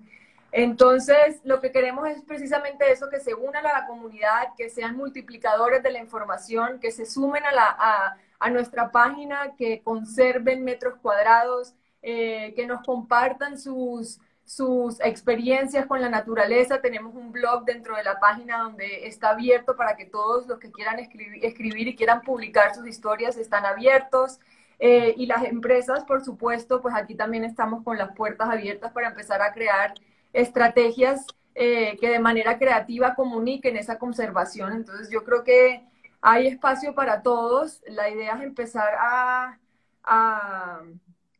Entonces, 0.56 1.40
lo 1.42 1.60
que 1.60 1.72
queremos 1.72 2.08
es 2.08 2.22
precisamente 2.22 2.92
eso, 2.92 3.10
que 3.10 3.18
se 3.18 3.34
unan 3.34 3.66
a 3.66 3.72
la 3.72 3.86
comunidad, 3.88 4.54
que 4.56 4.70
sean 4.70 4.96
multiplicadores 4.96 5.82
de 5.82 5.90
la 5.90 5.98
información, 5.98 6.78
que 6.78 6.92
se 6.92 7.06
sumen 7.06 7.44
a, 7.44 7.50
la, 7.50 8.16
a, 8.38 8.50
nuestra 8.50 8.92
página, 8.92 9.56
que 9.58 9.82
conserven 9.82 10.62
metros 10.62 10.94
cuadrados, 11.02 11.74
eh, 12.02 12.52
que 12.54 12.68
nos 12.68 12.82
compartan 12.86 13.58
sus, 13.58 14.20
sus 14.44 15.00
experiencias 15.00 15.86
con 15.86 16.00
la 16.00 16.08
naturaleza. 16.08 16.80
Tenemos 16.80 17.16
un 17.16 17.32
blog 17.32 17.64
dentro 17.64 17.96
de 17.96 18.04
la 18.04 18.20
página 18.20 18.58
donde 18.58 19.08
está 19.08 19.30
abierto 19.30 19.74
para 19.74 19.96
que 19.96 20.04
todos 20.04 20.46
los 20.46 20.60
que 20.60 20.70
quieran 20.70 21.00
escribir, 21.00 21.88
y 21.88 21.96
quieran 21.96 22.20
publicar 22.22 22.76
sus 22.76 22.86
historias 22.86 23.36
están 23.36 23.66
abiertos. 23.66 24.38
Eh, 24.78 25.14
y 25.16 25.26
las 25.26 25.42
empresas, 25.42 26.04
por 26.04 26.24
supuesto, 26.24 26.80
pues 26.80 26.94
aquí 26.94 27.16
también 27.16 27.42
estamos 27.42 27.82
con 27.82 27.98
las 27.98 28.14
puertas 28.14 28.48
abiertas 28.48 28.92
para 28.92 29.08
empezar 29.08 29.42
a 29.42 29.52
crear 29.52 29.94
estrategias 30.34 31.26
eh, 31.54 31.96
que 32.00 32.10
de 32.10 32.18
manera 32.18 32.58
creativa 32.58 33.14
comuniquen 33.14 33.76
esa 33.76 33.98
conservación. 33.98 34.72
Entonces 34.72 35.08
yo 35.08 35.24
creo 35.24 35.44
que 35.44 35.86
hay 36.20 36.48
espacio 36.48 36.94
para 36.94 37.22
todos. 37.22 37.80
La 37.86 38.10
idea 38.10 38.34
es 38.34 38.42
empezar 38.42 38.94
a, 38.98 40.82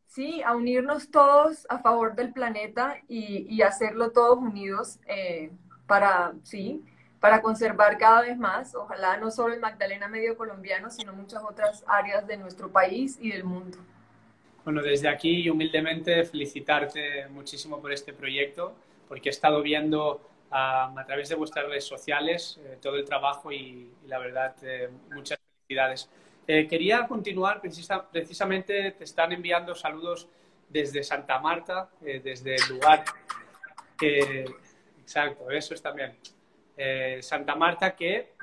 sí, 0.07 0.41
a 0.41 0.55
unirnos 0.55 1.11
todos 1.11 1.67
a 1.69 1.79
favor 1.79 2.15
del 2.15 2.31
planeta 2.33 2.97
y, 3.07 3.61
hacerlo 3.61 4.11
todos 4.11 4.39
unidos 4.39 4.99
eh, 5.07 5.51
para, 5.85 6.33
sí, 6.43 6.83
para 7.19 7.41
conservar 7.41 7.97
cada 7.97 8.21
vez 8.21 8.37
más, 8.37 8.75
ojalá 8.75 9.17
no 9.17 9.31
solo 9.31 9.53
el 9.53 9.59
Magdalena 9.59 10.07
Medio 10.07 10.37
colombiano, 10.37 10.89
sino 10.89 11.11
muchas 11.11 11.43
otras 11.43 11.83
áreas 11.87 12.25
de 12.27 12.37
nuestro 12.37 12.71
país 12.71 13.17
y 13.19 13.31
del 13.31 13.43
mundo. 13.43 13.77
Bueno, 14.65 14.81
desde 14.81 15.07
aquí 15.07 15.47
humildemente 15.47 16.25
felicitarte 16.25 17.27
muchísimo 17.27 17.79
por 17.79 17.91
este 17.91 18.13
proyecto, 18.13 18.73
porque 19.07 19.29
he 19.29 19.31
estado 19.31 19.61
viendo 19.61 20.27
a, 20.49 20.91
través 21.05 21.29
de 21.29 21.35
vuestras 21.35 21.67
redes 21.67 21.83
sociales 21.83 22.59
eh, 22.65 22.79
todo 22.81 22.95
el 22.95 23.05
trabajo 23.05 23.51
y, 23.51 23.91
la 24.07 24.17
verdad, 24.17 24.55
eh, 24.63 24.89
muchas 25.13 25.37
felicidades. 25.37 26.09
Eh, 26.47 26.67
quería 26.67 27.05
continuar, 27.07 27.61
precisamente 27.61 28.91
te 28.93 29.03
están 29.03 29.33
enviando 29.33 29.75
saludos 29.75 30.27
desde 30.67 31.03
Santa 31.03 31.39
Marta, 31.39 31.91
desde 32.01 32.55
el 32.55 32.67
lugar 32.67 33.05
que... 33.95 34.45
Exacto, 34.99 35.51
eso 35.51 35.75
es 35.75 35.81
también. 35.83 36.17
Santa 37.21 37.55
Marta 37.55 37.95
que 37.95 38.33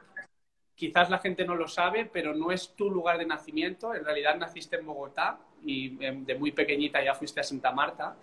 quizás 0.76 1.11
la 1.11 1.19
gente 1.19 1.45
no 1.45 1.57
lo 1.57 1.67
sabe, 1.67 2.07
pero 2.07 2.33
no 2.33 2.52
es 2.52 2.76
tu 2.76 2.88
lugar 2.88 3.19
de 3.19 3.26
nacimiento. 3.26 3.93
En 3.93 4.05
realidad 4.05 4.37
naciste 4.37 4.76
en 4.76 4.87
Bogotá 4.87 5.41
y 5.64 5.97
em, 6.04 6.25
de 6.25 6.35
muy 6.35 6.52
pequeñita 6.52 7.02
ya 7.02 7.14
fuiste 7.14 7.40
a 7.40 7.45
Santa 7.45 7.73
Marta. 7.73 8.16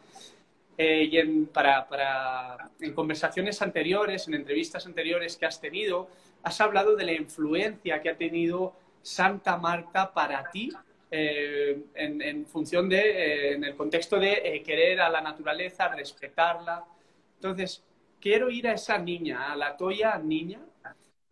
Eh, 0.81 1.09
y 1.11 1.17
en, 1.17 1.47
para, 1.47 1.89
para, 1.89 2.69
en 2.79 2.93
conversaciones 2.93 3.61
anteriores, 3.61 4.29
en 4.29 4.35
entrevistas 4.35 4.85
anteriores 4.85 5.35
que 5.35 5.45
has 5.45 5.59
tenido, 5.59 6.07
has 6.41 6.61
hablado 6.61 6.95
de 6.95 7.03
la 7.03 7.11
influencia 7.11 8.01
que 8.01 8.09
ha 8.09 8.15
tenido 8.15 8.73
Santa 9.01 9.57
Marta 9.57 10.13
para 10.13 10.49
ti 10.51 10.71
eh, 11.11 11.81
en, 11.95 12.21
en, 12.21 12.45
función 12.45 12.87
de, 12.87 12.97
eh, 12.97 13.53
en 13.55 13.65
el 13.65 13.75
contexto 13.75 14.17
de 14.21 14.63
querer 14.65 15.01
a 15.01 15.09
la 15.09 15.19
naturaleza, 15.19 15.89
respetarla. 15.89 16.85
Entonces, 17.35 17.83
quiero 18.21 18.49
ir 18.49 18.65
a 18.69 18.73
esa 18.73 18.97
niña, 18.97 19.51
a 19.51 19.57
la 19.57 19.75
Toya 19.75 20.17
niña. 20.17 20.61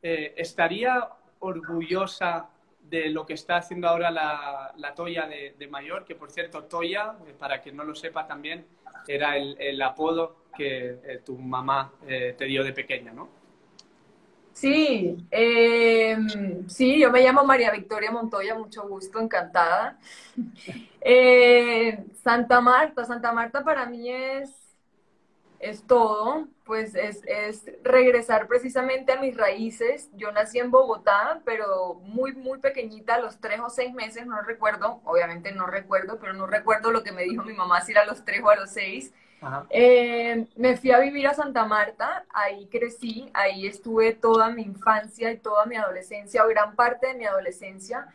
¿Estaría 0.02 1.08
orgullosa 1.40 2.50
de 2.90 3.10
lo 3.10 3.26
que 3.26 3.34
está 3.34 3.58
haciendo 3.58 3.88
ahora 3.88 4.12
la, 4.12 4.74
la 4.78 4.94
Toya 4.94 5.28
de, 5.28 5.68
Mayor, 5.68 6.06
que 6.06 6.16
por 6.16 6.32
cierto, 6.32 6.64
Toya, 6.64 7.16
eh, 7.28 7.34
para 7.38 7.62
quien 7.62 7.76
no 7.76 7.84
lo 7.84 7.96
sepa 7.96 8.26
también, 8.28 8.66
era 9.08 9.38
el, 9.38 9.82
apodo 9.82 10.38
que 10.56 11.00
eh, 11.04 11.22
tu 11.26 11.38
mamá 11.38 11.94
eh, 12.08 12.36
te 12.38 12.46
dio 12.46 12.64
de 12.64 12.74
pequeña, 12.74 13.14
¿no? 13.14 13.30
Sí, 14.54 15.16
em, 15.30 16.68
sí, 16.68 17.00
yo 17.00 17.12
me 17.12 17.22
llamo 17.22 17.44
María 17.44 17.72
Victoria 17.72 18.10
Montoya, 18.10 18.56
mucho 18.56 18.88
gusto, 18.88 19.20
encantada. 19.20 20.00
Santa 22.24 22.60
Marta, 22.60 23.06
Santa 23.06 23.32
Marta 23.32 23.64
para 23.64 23.86
mí 23.86 24.10
es 24.10 24.67
es 25.60 25.84
todo, 25.84 26.48
pues 26.66 26.96
es, 26.96 27.24
regresar 27.84 28.48
precisamente 28.48 29.14
a 29.14 29.22
mis 29.22 29.36
raíces. 29.36 30.10
Yo 30.14 30.32
nací 30.32 30.60
en 30.60 30.72
Bogotá, 30.72 31.42
pero 31.46 31.96
muy, 31.96 32.34
muy 32.34 32.60
pequeñita, 32.60 33.16
a 33.16 33.20
los 33.20 33.40
tres 33.40 33.60
o 33.60 33.70
seis 33.70 33.94
meses, 33.94 34.26
no 34.26 34.42
recuerdo, 34.42 35.02
obviamente 35.06 35.52
no 35.52 35.66
recuerdo, 35.66 36.20
pero 36.20 36.34
no 36.34 36.46
recuerdo 36.46 36.92
lo 36.92 37.04
que 37.04 37.12
me 37.12 37.24
dijo 37.24 37.44
mi 37.44 37.54
mamá 37.54 37.82
si 37.82 37.92
era 37.92 38.02
a 38.02 38.06
los 38.06 38.24
tres 38.26 38.42
o 38.44 38.50
a 38.50 38.56
los 38.56 38.70
seis. 38.70 39.14
Eh, 39.70 40.48
me 40.56 40.78
fui 40.78 40.92
a 40.92 41.00
vivir 41.00 41.28
a 41.28 41.34
Santa 41.34 41.66
Marta, 41.66 42.26
ahí 42.34 42.68
crecí, 42.68 43.30
ahí 43.34 43.68
estuve 43.68 44.14
toda 44.14 44.50
mi 44.50 44.64
infancia 44.64 45.32
y 45.32 45.38
toda 45.38 45.66
mi 45.66 45.76
adolescencia, 45.76 46.44
o 46.44 46.48
gran 46.48 46.76
parte 46.76 47.08
de 47.08 47.14
mi 47.14 47.26
adolescencia. 47.26 48.08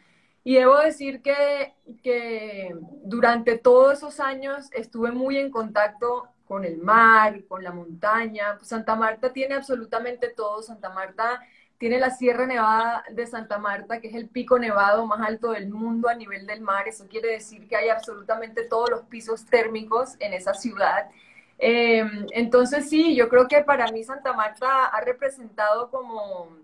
Y 0.44 0.56
debo 0.56 0.76
decir 0.78 1.22
que, 1.22 1.74
que 2.02 2.74
durante 3.04 3.56
todos 3.56 3.98
esos 3.98 4.18
años 4.18 4.68
estuve 4.72 5.12
muy 5.12 5.38
en 5.38 5.52
contacto 5.52 6.31
con 6.46 6.64
el 6.64 6.78
mar, 6.78 7.44
con 7.46 7.62
la 7.62 7.72
montaña. 7.72 8.58
Santa 8.62 8.94
Marta 8.96 9.32
tiene 9.32 9.54
absolutamente 9.54 10.28
todo. 10.28 10.62
Santa 10.62 10.90
Marta 10.90 11.40
tiene 11.78 11.98
la 11.98 12.10
Sierra 12.10 12.46
Nevada 12.46 13.04
de 13.10 13.26
Santa 13.26 13.58
Marta, 13.58 14.00
que 14.00 14.08
es 14.08 14.14
el 14.14 14.28
pico 14.28 14.58
nevado 14.58 15.04
más 15.06 15.26
alto 15.26 15.50
del 15.50 15.68
mundo 15.68 16.08
a 16.08 16.14
nivel 16.14 16.46
del 16.46 16.60
mar. 16.60 16.86
Eso 16.86 17.08
quiere 17.08 17.32
decir 17.32 17.66
que 17.66 17.76
hay 17.76 17.88
absolutamente 17.88 18.62
todos 18.64 18.90
los 18.90 19.02
pisos 19.02 19.46
térmicos 19.46 20.14
en 20.20 20.32
esa 20.32 20.54
ciudad. 20.54 21.10
Em, 21.58 22.26
entonces 22.32 22.88
sí, 22.88 23.14
yo 23.14 23.28
creo 23.28 23.48
que 23.48 23.62
para 23.62 23.86
mí 23.88 24.04
Santa 24.04 24.32
Marta 24.32 24.86
ha 24.86 25.00
representado 25.00 25.90
como, 25.90 26.56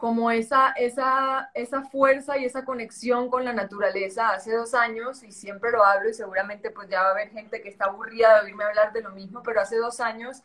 como 0.00 0.30
esa, 0.32 0.72
esa, 0.72 1.50
esa 1.54 1.82
fuerza 1.82 2.38
y 2.38 2.44
esa 2.44 2.64
conexión 2.64 3.30
con 3.30 3.44
la 3.44 3.52
naturaleza 3.52 4.30
hace 4.30 4.52
dos 4.52 4.74
años, 4.74 5.22
y 5.22 5.32
siempre 5.32 5.70
lo 5.70 5.84
hablo 5.84 6.08
y 6.10 6.14
seguramente 6.14 6.70
pues 6.70 6.88
ya 6.88 7.02
va 7.02 7.08
a 7.08 7.12
haber 7.12 7.30
gente 7.30 7.62
que 7.62 7.68
está 7.68 7.84
aburrida 7.86 8.34
de 8.34 8.46
oírme 8.46 8.64
hablar 8.64 8.92
de 8.92 9.02
lo 9.02 9.10
mismo, 9.10 9.42
pero 9.42 9.60
hace 9.60 9.76
dos 9.76 10.00
años 10.00 10.42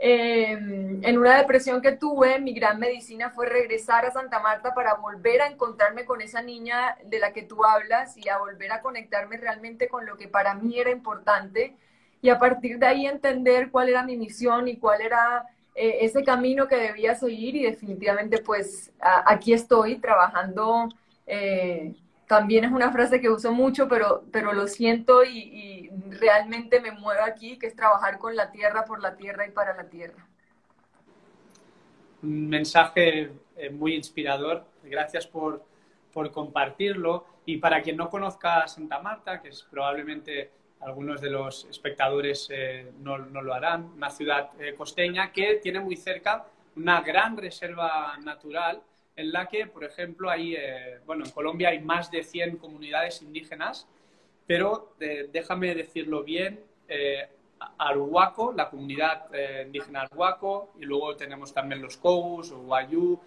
Em, 0.00 1.04
en 1.04 1.18
una 1.18 1.38
depresión 1.38 1.82
que 1.82 1.90
tuve, 1.92 2.38
mi 2.38 2.52
gran 2.52 2.78
medicina 2.78 3.30
fue 3.30 3.46
regresar 3.46 4.06
a 4.06 4.12
Santa 4.12 4.38
Marta 4.38 4.72
para 4.72 4.94
volver 4.94 5.42
a 5.42 5.48
encontrarme 5.48 6.04
con 6.04 6.20
esa 6.20 6.40
niña 6.40 6.96
de 7.04 7.18
la 7.18 7.32
que 7.32 7.42
tú 7.42 7.64
hablas 7.64 8.16
y 8.16 8.28
a 8.28 8.38
volver 8.38 8.70
a 8.70 8.80
conectarme 8.80 9.38
realmente 9.38 9.88
con 9.88 10.06
lo 10.06 10.16
que 10.16 10.28
para 10.28 10.54
mí 10.54 10.78
era 10.78 10.90
importante 10.90 11.74
y 12.22 12.28
a 12.30 12.38
partir 12.38 12.78
de 12.78 12.86
ahí 12.86 13.06
entender 13.06 13.70
cuál 13.72 13.88
era 13.88 14.04
mi 14.04 14.16
misión 14.16 14.68
y 14.68 14.76
cuál 14.76 15.00
era 15.00 15.46
eh, 15.80 16.04
ese 16.04 16.24
camino 16.24 16.66
que 16.66 16.74
debía 16.74 17.14
seguir 17.14 17.54
y 17.54 17.62
definitivamente 17.62 18.38
pues 18.38 18.92
aquí 18.98 19.52
estoy 19.52 19.98
trabajando. 19.98 20.88
Eh, 21.24 21.94
también 22.26 22.64
es 22.64 22.72
una 22.72 22.90
frase 22.90 23.20
que 23.20 23.30
uso 23.30 23.52
mucho, 23.52 23.86
pero, 23.86 24.24
pero 24.32 24.52
lo 24.52 24.66
siento 24.66 25.22
y, 25.22 25.88
realmente 26.10 26.80
me 26.80 26.90
mueve 26.90 27.20
aquí, 27.20 27.58
que 27.60 27.68
es 27.68 27.76
trabajar 27.76 28.18
con 28.18 28.34
la 28.34 28.50
tierra, 28.50 28.84
por 28.84 29.00
la 29.00 29.14
tierra 29.14 29.46
y 29.46 29.52
para 29.52 29.76
la 29.76 29.84
tierra. 29.84 30.26
Un 32.24 32.48
mensaje 32.48 33.30
eh, 33.56 33.70
muy 33.70 33.94
inspirador. 33.94 34.64
Gracias 34.82 35.28
por, 35.28 35.64
por, 36.12 36.32
compartirlo. 36.32 37.24
Y 37.46 37.58
para 37.58 37.82
quien 37.82 37.96
no 37.96 38.10
conozca 38.10 38.66
Santa 38.66 38.98
Marta, 38.98 39.40
que 39.40 39.50
es 39.50 39.62
probablemente 39.70 40.50
algunos 40.80 41.20
de 41.20 41.30
los 41.30 41.64
espectadores 41.64 42.48
eh, 42.50 42.92
no, 43.00 43.18
no, 43.18 43.42
lo 43.42 43.54
harán, 43.54 43.92
una 43.96 44.10
ciudad 44.10 44.50
eh, 44.60 44.74
costeña 44.74 45.32
que 45.32 45.56
tiene 45.56 45.80
muy 45.80 45.96
cerca 45.96 46.46
una 46.76 47.00
gran 47.00 47.36
reserva 47.36 48.16
natural 48.18 48.80
en 49.16 49.32
la 49.32 49.46
que, 49.46 49.66
por 49.66 49.82
ejemplo, 49.82 50.30
hay, 50.30 50.54
eh, 50.54 51.00
bueno, 51.04 51.24
en 51.24 51.32
Colombia 51.32 51.70
hay 51.70 51.80
más 51.80 52.08
de 52.10 52.22
100 52.22 52.58
comunidades 52.58 53.20
indígenas, 53.20 53.88
pero 54.46 54.94
eh, 55.00 55.28
déjame 55.30 55.74
decirlo 55.74 56.22
bien, 56.22 56.60
eh, 56.88 57.28
Arhuaco, 57.78 58.52
la 58.52 58.70
comunidad 58.70 59.26
eh, 59.34 59.64
indígena 59.66 60.02
Arhuaco, 60.02 60.72
y 60.80 60.84
luego 60.84 61.16
tenemos 61.16 61.52
también 61.52 61.82
los 61.82 61.96
Cobus 61.96 62.52
o 62.52 62.60
Wayú, 62.60 63.20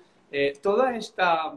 toda 0.63 0.95
esta 0.95 1.53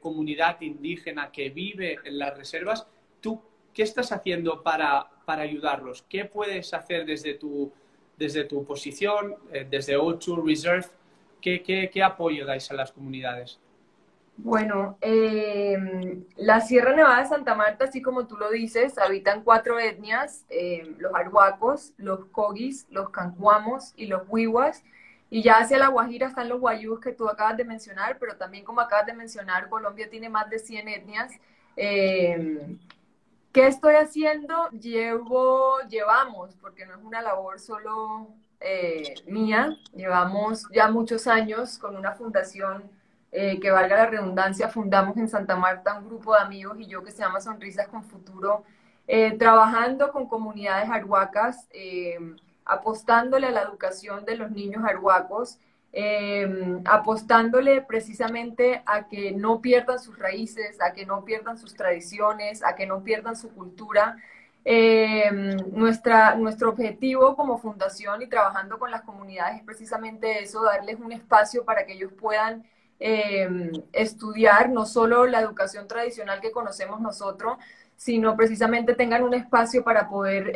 comunidad 0.00 0.60
indígena 0.60 1.32
que 1.32 1.50
vive 1.50 1.98
en 2.04 2.16
las 2.16 2.38
reservas, 2.38 2.86
¿tú 3.20 3.42
qué 3.78 3.84
estás 3.84 4.10
haciendo 4.10 4.64
para, 4.64 5.06
para 5.24 5.42
ayudarlos? 5.42 6.02
¿Qué 6.08 6.24
puedes 6.24 6.74
hacer 6.74 7.06
desde 7.06 7.34
tu, 7.34 7.72
desde 8.16 8.42
tu 8.42 8.64
posición, 8.64 9.36
desde 9.70 9.96
O2 9.96 10.44
Reserve, 10.44 10.86
¿Qué, 11.40 12.02
apoyo 12.04 12.44
dais 12.44 12.68
a 12.72 12.74
las 12.74 12.90
comunidades? 12.90 13.60
Bueno, 14.36 14.98
em, 15.00 16.24
la 16.34 16.60
Sierra 16.60 16.92
Nevada 16.92 17.22
de 17.22 17.28
Santa 17.28 17.54
Marta, 17.54 17.84
así 17.84 18.02
como 18.02 18.26
tú 18.26 18.36
lo 18.36 18.50
dices, 18.50 18.98
habitan 18.98 19.44
cuatro 19.44 19.78
etnias, 19.78 20.44
em, 20.48 20.96
los 20.98 21.14
arhuacos, 21.14 21.92
los 21.98 22.24
cogis, 22.32 22.84
los 22.90 23.10
cancuamos 23.10 23.92
y 23.94 24.06
los 24.06 24.22
huihuas. 24.28 24.82
Y 25.30 25.42
ya 25.44 25.58
hacia 25.58 25.78
la 25.78 25.86
Guajira 25.86 26.26
están 26.26 26.48
los 26.48 26.58
guayús 26.58 26.98
que 26.98 27.12
tú 27.12 27.28
acabas 27.28 27.56
de 27.56 27.64
mencionar, 27.64 28.18
pero 28.18 28.36
también 28.36 28.64
como 28.64 28.80
acabas 28.80 29.06
de 29.06 29.14
mencionar, 29.14 29.68
Colombia 29.68 30.10
tiene 30.10 30.28
más 30.28 30.50
de 30.50 30.58
100 30.58 30.88
etnias. 30.88 31.30
Em, 31.76 32.76
¿Qué 33.58 33.66
estoy 33.66 33.96
haciendo? 33.96 34.68
Llevo, 34.70 35.80
llevamos, 35.88 36.54
porque 36.60 36.86
no 36.86 36.94
es 36.94 37.02
una 37.02 37.20
labor 37.22 37.58
solo 37.58 38.28
eh, 38.60 39.16
mía. 39.26 39.76
Llevamos 39.96 40.68
ya 40.72 40.88
muchos 40.88 41.26
años 41.26 41.76
con 41.76 41.96
una 41.96 42.12
fundación 42.12 42.88
eh, 43.32 43.58
que 43.58 43.72
valga 43.72 43.96
la 43.96 44.06
redundancia, 44.06 44.68
fundamos 44.68 45.16
en 45.16 45.28
Santa 45.28 45.56
Marta 45.56 45.98
un 45.98 46.06
grupo 46.06 46.34
de 46.34 46.42
amigos 46.42 46.78
y 46.78 46.86
yo 46.86 47.02
que 47.02 47.10
se 47.10 47.18
llama 47.18 47.40
Sonrisas 47.40 47.88
con 47.88 48.04
Futuro, 48.04 48.62
eh, 49.08 49.36
trabajando 49.36 50.12
con 50.12 50.28
comunidades 50.28 50.88
arhuacas, 50.88 51.68
apostándole 52.64 53.48
a 53.48 53.50
la 53.50 53.62
educación 53.62 54.24
de 54.24 54.36
los 54.36 54.52
niños 54.52 54.84
arhuacos, 54.84 55.58
apostándole 56.84 57.82
precisamente 57.82 58.82
a 58.86 59.08
que 59.08 59.32
no 59.32 59.60
pierdan 59.60 59.98
sus 59.98 60.18
raíces, 60.18 60.80
a 60.80 60.92
que 60.92 61.06
no 61.06 61.24
pierdan 61.24 61.58
sus 61.58 61.74
tradiciones, 61.74 62.62
a 62.62 62.74
que 62.74 62.86
no 62.86 63.02
pierdan 63.02 63.36
su 63.36 63.48
cultura. 63.50 64.16
Eh, 64.64 65.30
nuestra, 65.72 66.34
nuestro 66.34 66.68
objetivo 66.70 67.34
como 67.36 67.58
fundación 67.58 68.20
y 68.20 68.26
trabajando 68.26 68.78
con 68.78 68.90
las 68.90 69.02
comunidades 69.02 69.58
es 69.58 69.64
precisamente 69.64 70.42
eso, 70.42 70.62
darles 70.62 71.00
un 71.00 71.12
espacio 71.12 71.64
para 71.64 71.86
que 71.86 71.94
ellos 71.94 72.12
puedan 72.12 72.64
eh, 73.00 73.48
estudiar 73.92 74.68
no 74.68 74.84
solo 74.84 75.26
la 75.26 75.40
educación 75.40 75.88
tradicional 75.88 76.40
que 76.40 76.50
conocemos 76.50 77.00
nosotros, 77.00 77.56
sino 77.96 78.36
precisamente 78.36 78.94
tengan 78.94 79.22
un 79.22 79.34
espacio 79.34 79.82
para 79.82 80.08
poder 80.08 80.52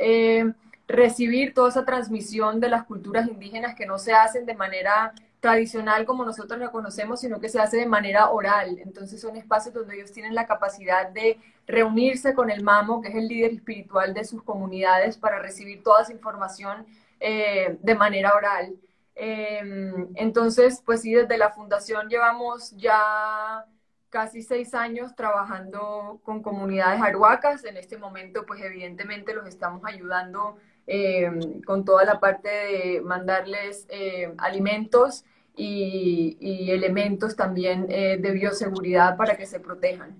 recibir 0.93 1.55
toda 1.55 1.71
esa 1.71 1.85
transmisión 1.85 2.61
de 2.61 2.69
las 2.69 2.85
culturas 2.85 3.27
indígenas 3.27 3.75
que 3.75 3.87
no 3.87 3.99
se 3.99 4.13
hacen 4.13 4.45
de 4.45 4.55
manera 4.55 5.15
tradicional 5.41 6.05
como 6.05 6.25
nosotros 6.25 6.61
la 6.61 6.71
conocemos, 6.71 7.21
sino 7.21 7.41
que 7.41 7.49
se 7.49 7.59
hace 7.59 7.79
de 7.79 7.87
manera 7.87 8.31
oral. 8.31 8.79
Entonces 8.79 9.21
son 9.21 9.35
espacios 9.37 9.75
donde 9.75 9.97
ellos 9.97 10.13
tienen 10.13 10.35
la 10.35 10.47
capacidad 10.47 11.09
de 11.09 11.39
reunirse 11.67 12.35
con 12.35 12.51
el 12.51 12.63
mamo, 12.63 13.01
que 13.01 13.09
es 13.09 13.15
el 13.15 13.27
líder 13.27 13.53
espiritual 13.53 14.15
de 14.15 14.25
sus 14.25 14.43
comunidades, 14.43 15.17
para 15.17 15.39
recibir 15.41 15.83
toda 15.83 16.03
esa 16.03 16.13
información 16.13 16.87
eh, 17.21 17.79
de 17.81 17.95
manera 17.95 18.35
oral. 18.35 18.75
Em, 19.15 20.09
entonces, 20.15 20.83
pues 20.85 21.01
sí, 21.03 21.13
desde 21.15 21.39
la 21.39 21.51
fundación 21.51 22.09
llevamos 22.09 22.71
ya 22.77 23.65
casi 24.11 24.43
seis 24.43 24.75
años 24.75 25.17
trabajando 25.17 26.21
con 26.23 26.43
comunidades 26.43 27.01
arhuacas. 27.01 27.65
En 27.65 27.79
este 27.79 27.97
momento, 27.97 28.45
pues 28.47 28.61
evidentemente 28.63 29.35
los 29.35 29.47
estamos 29.49 29.83
ayudando 29.87 30.59
em, 30.87 31.63
con 31.63 31.85
toda 31.85 32.05
la 32.05 32.21
parte 32.21 32.49
de 32.49 33.01
mandarles 33.01 33.87
eh, 33.89 34.33
alimentos 34.39 35.25
y, 35.57 36.71
elementos 36.71 37.37
también 37.37 37.87
eh, 37.89 38.17
de 38.19 38.31
bioseguridad 38.33 39.17
para 39.17 39.37
que 39.37 39.47
se 39.47 39.61
protejan. 39.61 40.17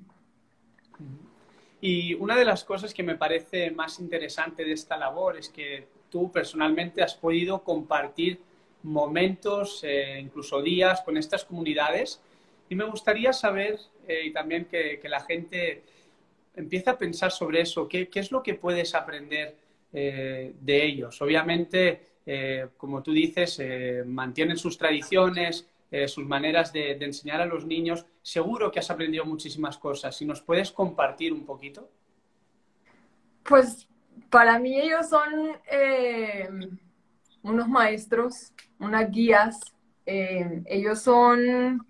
Y 1.81 2.15
una 2.15 2.37
de 2.37 2.45
las 2.45 2.65
cosas 2.65 2.95
que 2.95 3.03
me 3.03 3.17
parece 3.17 3.71
más 3.73 3.99
interesante 3.99 4.65
de 4.65 4.73
esta 4.73 4.97
labor 4.97 5.37
es 5.37 5.49
que 5.49 5.89
tú 6.11 6.31
personalmente 6.31 7.03
has 7.03 7.15
podido 7.15 7.65
compartir 7.65 8.39
momentos, 8.85 9.83
eh, 9.83 10.19
incluso 10.21 10.63
días 10.63 11.01
con 11.03 11.17
estas 11.17 11.45
comunidades. 11.45 12.21
Y 12.69 12.75
me 12.75 12.85
gustaría 12.85 13.33
saber, 13.33 13.81
eh, 14.07 14.27
y 14.27 14.33
también 14.33 14.67
que, 14.67 15.01
la 15.05 15.21
gente 15.21 15.83
empiece 16.55 16.91
a 16.91 16.99
pensar 16.99 17.33
sobre 17.33 17.63
eso, 17.63 17.89
qué, 17.89 18.09
qué 18.09 18.21
es 18.21 18.31
lo 18.31 18.43
que 18.43 18.55
puedes 18.55 18.95
aprender 18.95 19.57
de 19.93 20.85
ellos. 20.85 21.21
Obviamente, 21.21 22.13
eh, 22.25 22.69
como 22.77 23.03
tú 23.03 23.13
dices, 23.13 23.59
eh, 23.59 24.05
mantienen 24.07 24.57
sus 24.57 24.79
tradiciones, 24.79 25.69
eh, 25.91 26.07
sus 26.07 26.25
maneras 26.25 26.73
de, 26.73 26.93
enseñar 26.93 27.41
a 27.41 27.47
los 27.47 27.67
niños. 27.67 28.07
Seguro 28.23 28.71
que 28.71 28.79
has 28.79 28.91
aprendido 28.91 29.25
muchísimas 29.25 29.77
cosas. 29.77 30.17
Si 30.17 30.25
nos 30.25 30.41
puedes 30.41 30.71
compartir 30.71 31.33
un 31.33 31.45
poquito. 31.45 31.91
Pues 33.43 33.89
para 34.31 34.59
mí 34.59 34.81
ellos 34.81 35.09
son 35.09 35.57
unos 37.43 37.69
maestros, 37.69 38.53
unas 38.79 39.11
guías. 39.11 39.61
ellos 40.07 41.01
son 41.01 41.85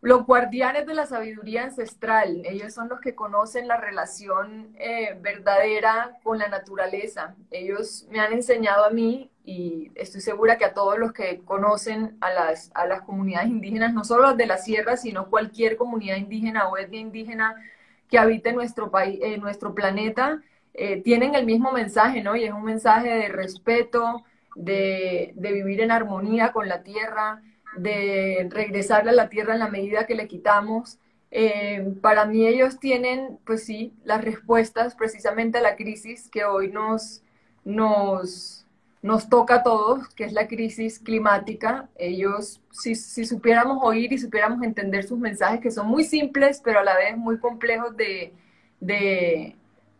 los 0.00 0.24
guardianes 0.26 0.86
de 0.86 0.94
la 0.94 1.06
sabiduría 1.06 1.64
ancestral, 1.64 2.42
ellos 2.44 2.72
son 2.72 2.88
los 2.88 3.00
que 3.00 3.14
conocen 3.14 3.66
la 3.66 3.76
relación 3.76 4.76
verdadera 5.20 6.18
con 6.22 6.38
la 6.38 6.48
naturaleza. 6.48 7.34
Ellos 7.50 8.06
me 8.10 8.20
han 8.20 8.32
enseñado 8.32 8.84
a 8.84 8.90
mí 8.90 9.30
y 9.44 9.90
estoy 9.94 10.20
segura 10.20 10.58
que 10.58 10.66
a 10.66 10.74
todos 10.74 10.98
los 10.98 11.12
que 11.12 11.38
conocen 11.38 12.16
a 12.20 12.30
las, 12.30 12.70
a 12.74 12.86
las 12.86 13.00
comunidades 13.02 13.48
indígenas, 13.48 13.94
no 13.94 14.04
solo 14.04 14.24
las 14.24 14.36
de 14.36 14.46
la 14.46 14.58
sierra, 14.58 14.96
sino 14.96 15.30
cualquier 15.30 15.76
comunidad 15.76 16.16
indígena 16.16 16.68
o 16.68 16.76
etnia 16.76 17.00
indígena 17.00 17.56
que 18.10 18.18
habite 18.18 18.52
nuestro, 18.52 18.90
país, 18.90 19.18
en 19.22 19.40
nuestro 19.40 19.74
planeta, 19.74 20.42
eh, 20.74 21.02
tienen 21.02 21.34
el 21.34 21.46
mismo 21.46 21.72
mensaje, 21.72 22.22
¿no? 22.22 22.36
Y 22.36 22.44
es 22.44 22.52
un 22.52 22.64
mensaje 22.64 23.08
de 23.08 23.28
respeto, 23.28 24.24
de, 24.54 25.32
vivir 25.36 25.80
en 25.80 25.92
armonía 25.92 26.52
con 26.52 26.68
la 26.68 26.82
tierra, 26.82 27.42
de 27.78 28.48
regresarle 28.50 29.10
a 29.10 29.14
la 29.14 29.28
tierra 29.28 29.54
en 29.54 29.60
la 29.60 29.68
medida 29.68 30.06
que 30.06 30.14
le 30.14 30.28
quitamos. 30.28 30.98
Eh, 31.30 31.94
para 32.00 32.24
mí 32.24 32.46
ellos 32.46 32.78
tienen, 32.78 33.38
pues 33.44 33.64
sí, 33.64 33.92
las 34.04 34.24
respuestas 34.24 34.94
precisamente 34.94 35.58
a 35.58 35.62
la 35.62 35.76
crisis 35.76 36.28
que 36.30 36.44
hoy 36.44 36.70
nos, 36.70 37.22
nos, 37.64 38.66
nos 39.02 39.28
toca 39.28 39.56
a 39.56 39.62
todos, 39.62 40.08
que 40.14 40.24
es 40.24 40.32
la 40.32 40.48
crisis 40.48 40.98
climática. 40.98 41.88
Ellos, 41.96 42.60
si, 42.70 42.94
si, 42.94 43.26
supiéramos 43.26 43.78
oír 43.82 44.12
y 44.12 44.18
supiéramos 44.18 44.62
entender 44.62 45.04
sus 45.04 45.18
mensajes, 45.18 45.60
que 45.60 45.70
son 45.70 45.86
muy 45.86 46.04
simples, 46.04 46.60
pero 46.64 46.80
a 46.80 46.84
la 46.84 46.96
vez 46.96 47.16
muy 47.16 47.38
complejos 47.38 47.96
de, 47.96 48.32
de, 48.80 49.56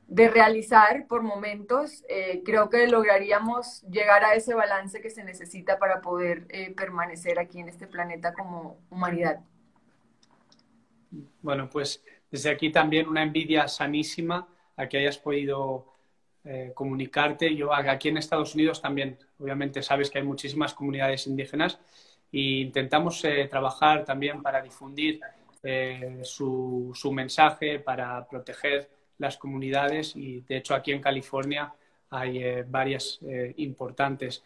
de 0.09 0.31
realizar 0.31 1.07
por 1.07 1.23
momentos, 1.23 2.03
eh, 2.09 2.43
creo 2.43 2.71
que 2.71 2.87
lograríamos 2.89 3.83
llegar 3.83 4.25
a 4.25 4.35
ese 4.35 4.55
balance 4.55 5.03
que 5.03 5.11
se 5.11 5.23
necesita 5.23 5.79
para 5.79 6.01
poder 6.01 6.47
eh, 6.49 6.73
permanecer 6.75 7.39
aquí 7.39 7.61
en 7.61 7.69
este 7.69 7.87
planeta 7.87 8.33
como 8.33 8.79
humanidad. 8.89 9.41
Bueno, 11.43 11.69
pues 11.69 12.03
desde 12.31 12.51
aquí 12.51 12.73
también 12.73 13.07
una 13.07 13.23
envidia 13.23 13.69
sanísima 13.69 14.49
a 14.77 14.89
que 14.89 14.97
hayas 14.97 15.19
podido 15.19 15.93
eh, 16.43 16.73
comunicarte. 16.75 17.55
Yo 17.55 17.75
aquí 17.75 18.09
en 18.09 18.17
Estados 18.17 18.55
Unidos 18.55 18.81
también, 18.81 19.19
obviamente 19.39 19.83
sabes 19.83 20.09
que 20.09 20.19
hay 20.19 20.25
muchísimas 20.25 20.73
comunidades 20.73 21.27
indígenas 21.27 21.79
e 22.33 22.63
intentamos 22.63 23.23
trabajar 23.51 24.07
también 24.07 24.43
para 24.43 24.63
difundir 24.63 25.21
su, 26.23 26.93
su 26.95 27.13
mensaje, 27.13 27.79
para 27.79 28.27
proteger 28.27 28.98
las 29.19 29.37
comunidades 29.37 30.17
y 30.17 30.41
de 30.41 30.57
hecho 30.57 30.75
aquí 30.75 30.93
en 30.93 31.03
California 31.03 31.73
hay 32.11 32.43
eh, 32.43 32.65
varias 32.67 33.19
eh, 33.23 33.53
importantes. 33.59 34.43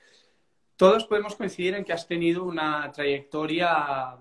Todos 0.76 1.04
podemos 1.04 1.36
coincidir 1.36 1.74
en 1.74 1.84
que 1.84 1.92
has 1.92 2.08
tenido 2.08 2.44
una 2.44 2.90
trayectoria 2.90 4.16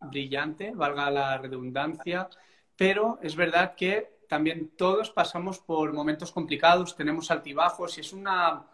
brillante, 0.00 0.72
valga 0.74 1.10
la 1.10 1.38
redundancia, 1.38 2.28
pero 2.76 3.18
es 3.22 3.34
verdad 3.34 3.74
que 3.74 4.18
también 4.28 4.72
todos 4.76 5.10
pasamos 5.10 5.58
por 5.58 5.92
momentos 5.92 6.30
complicados, 6.30 6.96
tenemos 6.96 7.30
altibajos 7.30 7.98
y 7.98 8.02
es 8.02 8.12
una 8.12 8.64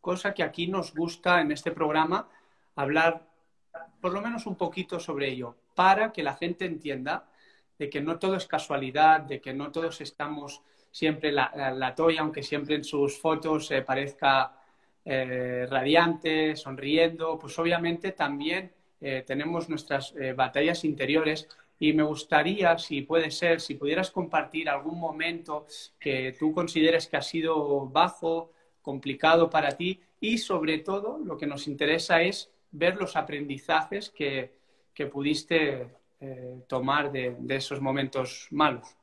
cosa 0.00 0.34
que 0.34 0.42
aquí 0.42 0.66
nos 0.66 0.94
gusta 0.94 1.40
en 1.40 1.52
este 1.52 1.70
programa 1.70 2.28
hablar 2.74 3.30
por 4.00 4.12
lo 4.12 4.20
menos 4.20 4.46
un 4.46 4.56
poquito 4.56 4.98
sobre 4.98 5.28
ello, 5.28 5.56
para 5.74 6.12
que 6.12 6.22
la 6.22 6.34
gente 6.34 6.64
entienda 6.64 7.28
de 7.78 7.88
que 7.88 8.00
no 8.00 8.18
todo 8.18 8.36
es 8.36 8.46
casualidad, 8.46 9.20
de 9.20 9.40
que 9.40 9.54
no 9.54 9.70
todos 9.70 10.00
estamos 10.00 10.62
siempre 10.90 11.32
la, 11.32 11.72
la, 11.76 11.94
Toya, 11.94 12.20
aunque 12.20 12.42
siempre 12.42 12.74
en 12.74 12.84
sus 12.84 13.18
fotos 13.18 13.70
eh, 13.70 13.82
parezca 13.82 14.52
eh, 15.04 15.66
radiante, 15.68 16.56
sonriendo, 16.56 17.38
pues 17.38 17.58
obviamente 17.58 18.12
también 18.12 18.72
eh, 19.00 19.22
tenemos 19.26 19.68
nuestras 19.68 20.14
batallas 20.36 20.84
interiores 20.84 21.48
y 21.78 21.94
me 21.94 22.02
gustaría, 22.02 22.76
si 22.76 23.02
puede 23.02 23.30
ser, 23.30 23.60
si 23.60 23.74
pudieras 23.74 24.10
compartir 24.10 24.68
algún 24.68 25.00
momento 25.00 25.66
que 25.98 26.36
tú 26.38 26.52
consideres 26.52 27.06
que 27.06 27.16
ha 27.16 27.22
sido 27.22 27.86
bajo, 27.86 28.52
complicado 28.82 29.48
para 29.48 29.70
ti 29.72 30.00
y 30.20 30.38
sobre 30.38 30.78
todo 30.78 31.18
lo 31.18 31.38
que 31.38 31.46
nos 31.46 31.66
interesa 31.68 32.20
es 32.20 32.50
ver 32.70 32.96
los 32.96 33.16
aprendizajes 33.16 34.10
que, 34.10 34.52
que 34.92 35.06
pudiste 35.06 35.86
tomar 36.66 37.10
de, 37.10 37.34
de 37.38 37.56
esos 37.56 37.80
momentos 37.80 38.46
malos. 38.50 38.94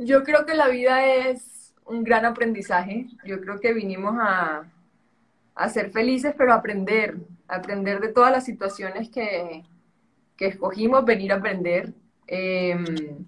Yo 0.00 0.22
creo 0.22 0.46
que 0.46 0.54
la 0.54 0.68
vida 0.68 1.04
es 1.04 1.74
un 1.84 2.04
gran 2.04 2.24
aprendizaje. 2.24 3.08
Yo 3.24 3.40
creo 3.40 3.58
que 3.58 3.72
vinimos 3.72 4.14
a, 4.20 4.64
ser 5.70 5.90
felices, 5.90 6.34
pero 6.38 6.52
a 6.52 6.56
aprender, 6.56 7.16
aprender 7.48 7.98
de 8.00 8.12
todas 8.12 8.30
las 8.30 8.44
situaciones 8.44 9.10
que, 9.10 9.64
escogimos 10.38 11.04
venir 11.04 11.32
a 11.32 11.36
aprender. 11.36 11.92
Em, 12.28 13.26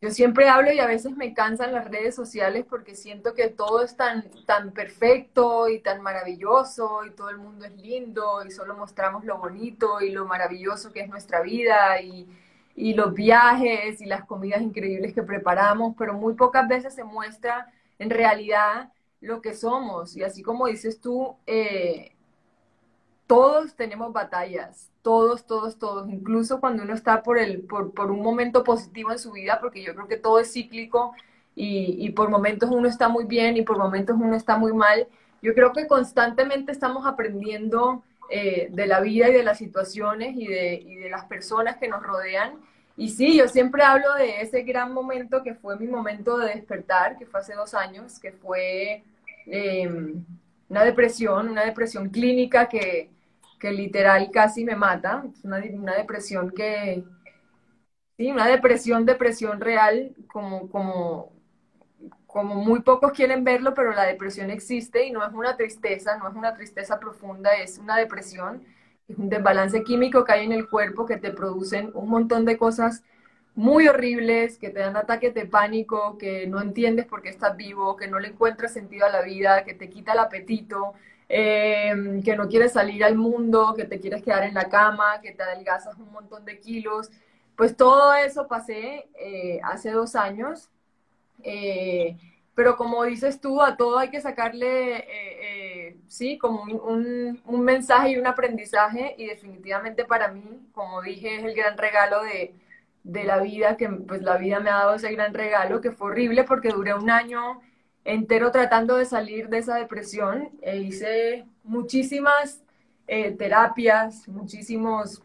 yo 0.00 0.10
siempre 0.10 0.48
hablo 0.48 0.72
y 0.72 0.80
a 0.80 0.86
veces 0.86 1.16
me 1.16 1.32
cansan 1.32 1.72
las 1.72 1.88
redes 1.88 2.16
sociales 2.16 2.64
porque 2.68 2.96
siento 2.96 3.34
que 3.34 3.48
todo 3.48 3.84
es 3.84 3.96
tan, 3.96 4.28
tan 4.46 4.72
perfecto 4.72 5.68
y 5.68 5.78
tan 5.78 6.02
maravilloso 6.02 7.04
y 7.04 7.10
todo 7.10 7.30
el 7.30 7.38
mundo 7.38 7.66
es 7.66 7.76
lindo 7.76 8.44
y 8.44 8.50
solo 8.50 8.76
mostramos 8.76 9.24
lo 9.24 9.38
bonito 9.38 10.00
y 10.00 10.10
lo 10.10 10.26
maravilloso 10.26 10.92
que 10.92 11.02
es 11.02 11.08
nuestra 11.08 11.40
vida 11.40 12.00
y, 12.02 12.26
y 12.80 12.94
los 12.94 13.12
viajes 13.12 14.00
y 14.00 14.06
las 14.06 14.24
comidas 14.24 14.62
increíbles 14.62 15.12
que 15.12 15.22
preparamos, 15.22 15.94
pero 15.98 16.14
muy 16.14 16.34
pocas 16.34 16.66
veces 16.66 16.94
se 16.94 17.04
muestra 17.04 17.70
en 17.98 18.08
realidad 18.08 18.90
lo 19.20 19.42
que 19.42 19.54
somos. 19.54 20.16
Y 20.16 20.22
así 20.22 20.42
como 20.42 20.66
dices 20.66 20.98
tú, 20.98 21.36
eh, 21.46 22.12
todos 23.26 23.74
tenemos 23.74 24.14
batallas, 24.14 24.90
todos, 25.02 25.46
todos, 25.46 25.78
todos, 25.78 26.08
incluso 26.08 26.58
cuando 26.58 26.82
uno 26.82 26.94
está 26.94 27.22
por, 27.22 27.38
el, 27.38 27.60
por, 27.62 27.92
por 27.92 28.10
un 28.10 28.22
momento 28.22 28.64
positivo 28.64 29.12
en 29.12 29.18
su 29.18 29.32
vida, 29.32 29.60
porque 29.60 29.82
yo 29.82 29.94
creo 29.94 30.08
que 30.08 30.16
todo 30.16 30.40
es 30.40 30.50
cíclico 30.50 31.12
y, 31.54 31.96
y, 31.98 32.10
por 32.10 32.30
momentos 32.30 32.70
uno 32.70 32.88
está 32.88 33.08
muy 33.08 33.24
bien 33.26 33.58
y 33.58 33.62
por 33.62 33.76
momentos 33.76 34.16
uno 34.18 34.36
está 34.36 34.56
muy 34.56 34.72
mal. 34.72 35.06
Yo 35.42 35.54
creo 35.54 35.72
que 35.72 35.86
constantemente 35.86 36.72
estamos 36.72 37.06
aprendiendo 37.06 38.02
eh, 38.30 38.68
de 38.70 38.86
la 38.86 39.00
vida 39.00 39.28
y 39.28 39.32
de 39.34 39.42
las 39.42 39.58
situaciones 39.58 40.34
y 40.36 40.46
de, 40.46 40.74
y 40.74 40.94
de 40.94 41.10
las 41.10 41.24
personas 41.26 41.76
que 41.76 41.88
nos 41.88 42.02
rodean 42.02 42.58
y 43.00 43.08
sí, 43.08 43.38
yo 43.38 43.48
siempre 43.48 43.82
hablo 43.82 44.12
de 44.12 44.42
ese 44.42 44.62
gran 44.62 44.92
momento 44.92 45.42
que 45.42 45.54
fue 45.54 45.78
mi 45.78 45.86
momento 45.86 46.36
de 46.36 46.48
despertar, 46.54 47.16
que 47.16 47.24
fue 47.24 47.40
hace 47.40 47.54
dos 47.54 47.72
años, 47.72 48.18
que 48.20 48.30
fue 48.30 49.02
em, 49.46 50.22
una 50.68 50.84
depresión, 50.84 51.48
una 51.48 51.64
depresión 51.64 52.10
clínica 52.10 52.68
que, 52.68 53.08
que 53.58 53.72
literal 53.72 54.30
casi 54.30 54.66
me 54.66 54.76
mata, 54.76 55.24
una, 55.42 55.62
una, 55.72 55.94
depresión 55.94 56.50
que, 56.50 57.02
sí, 58.18 58.30
una 58.30 58.46
depresión, 58.46 59.06
depresión 59.06 59.62
real, 59.62 60.14
como, 60.30 60.68
como, 60.68 61.32
como 62.26 62.54
muy 62.56 62.80
pocos 62.82 63.12
quieren 63.12 63.44
verlo, 63.44 63.72
pero 63.72 63.94
la 63.94 64.04
depresión 64.04 64.50
existe 64.50 65.06
y 65.06 65.10
no 65.10 65.26
es 65.26 65.32
una 65.32 65.56
tristeza, 65.56 66.18
no 66.18 66.28
es 66.28 66.34
una 66.34 66.52
tristeza 66.54 67.00
profunda, 67.00 67.54
es 67.54 67.78
una 67.78 67.96
depresión 67.96 68.62
es 68.62 68.79
un 69.16 69.28
desbalance 69.28 69.82
químico 69.84 70.24
que 70.24 70.32
hay 70.32 70.44
en 70.44 70.52
el 70.52 70.68
cuerpo 70.68 71.06
que 71.06 71.16
te 71.16 71.30
producen 71.32 71.90
un 71.94 72.08
montón 72.08 72.44
de 72.44 72.56
cosas 72.56 73.02
muy 73.54 73.88
horribles, 73.88 74.58
que 74.58 74.70
te 74.70 74.80
dan 74.80 74.96
ataques 74.96 75.34
de 75.34 75.46
pánico, 75.46 76.16
que 76.18 76.46
no 76.46 76.60
entiendes 76.60 77.06
por 77.06 77.22
qué 77.22 77.28
estás 77.30 77.56
vivo, 77.56 77.96
que 77.96 78.08
no 78.08 78.18
le 78.18 78.28
encuentras 78.28 78.72
sentido 78.72 79.06
a 79.06 79.10
la 79.10 79.22
vida, 79.22 79.64
que 79.64 79.74
te 79.74 79.90
quita 79.90 80.12
el 80.12 80.20
apetito, 80.20 80.94
em, 81.28 82.22
que 82.22 82.36
no 82.36 82.48
quieres 82.48 82.72
salir 82.72 83.04
al 83.04 83.16
mundo, 83.16 83.74
que 83.76 83.84
te 83.84 84.00
quieres 84.00 84.22
quedar 84.22 84.44
en 84.44 84.54
la 84.54 84.68
cama, 84.68 85.20
que 85.20 85.32
te 85.32 85.42
adelgazas 85.42 85.96
un 85.98 86.12
montón 86.12 86.44
de 86.44 86.60
kilos. 86.60 87.10
Pues 87.56 87.76
todo 87.76 88.14
eso 88.14 88.48
pasé 88.48 89.08
eh, 89.18 89.60
hace 89.62 89.90
dos 89.90 90.16
años. 90.16 90.70
Eh, 91.42 92.16
pero 92.54 92.76
como 92.76 93.04
dices 93.04 93.40
tú, 93.40 93.62
a 93.62 93.76
todo 93.76 93.98
hay 93.98 94.10
que 94.10 94.20
sacarle, 94.20 95.06
sí, 96.08 96.38
como 96.38 96.62
un, 96.62 97.40
un, 97.44 97.60
mensaje 97.62 98.10
y 98.10 98.16
un 98.16 98.26
aprendizaje 98.26 99.14
y 99.18 99.26
definitivamente 99.26 100.04
para 100.04 100.28
mí, 100.28 100.42
como 100.72 101.02
dije, 101.02 101.36
es 101.36 101.44
el 101.44 101.54
gran 101.54 101.76
regalo 101.78 102.22
de, 102.22 102.54
de, 103.04 103.24
la 103.24 103.38
vida, 103.40 103.76
que 103.76 103.88
pues 103.88 104.22
la 104.22 104.36
vida 104.36 104.60
me 104.60 104.70
ha 104.70 104.76
dado 104.76 104.94
ese 104.96 105.12
gran 105.12 105.34
regalo, 105.34 105.80
que 105.80 105.92
fue 105.92 106.10
horrible 106.10 106.44
porque 106.44 106.70
duré 106.70 106.94
un 106.94 107.10
año 107.10 107.60
entero 108.04 108.50
tratando 108.50 108.96
de 108.96 109.04
salir 109.04 109.48
de 109.48 109.58
esa 109.58 109.76
depresión 109.76 110.50
e 110.62 110.78
hice 110.78 111.46
muchísimas 111.64 112.62
eh, 113.06 113.32
terapias, 113.32 114.26
muchísimos 114.28 115.22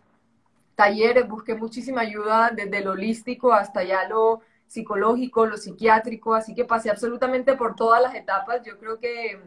talleres, 0.75 1.27
busqué 1.27 1.55
muchísima 1.55 2.01
ayuda 2.01 2.51
desde 2.53 2.81
lo 2.81 2.91
holístico 2.91 3.53
hasta 3.53 3.83
ya 3.83 4.07
lo 4.07 4.41
psicológico, 4.67 5.45
lo 5.45 5.57
psiquiátrico, 5.57 6.33
así 6.33 6.53
que 6.53 6.65
pasé 6.65 6.89
absolutamente 6.89 7.55
por 7.55 7.75
todas 7.75 8.01
las 8.01 8.15
etapas. 8.15 8.61
Yo 8.63 8.77
creo 8.77 8.99
que 8.99 9.39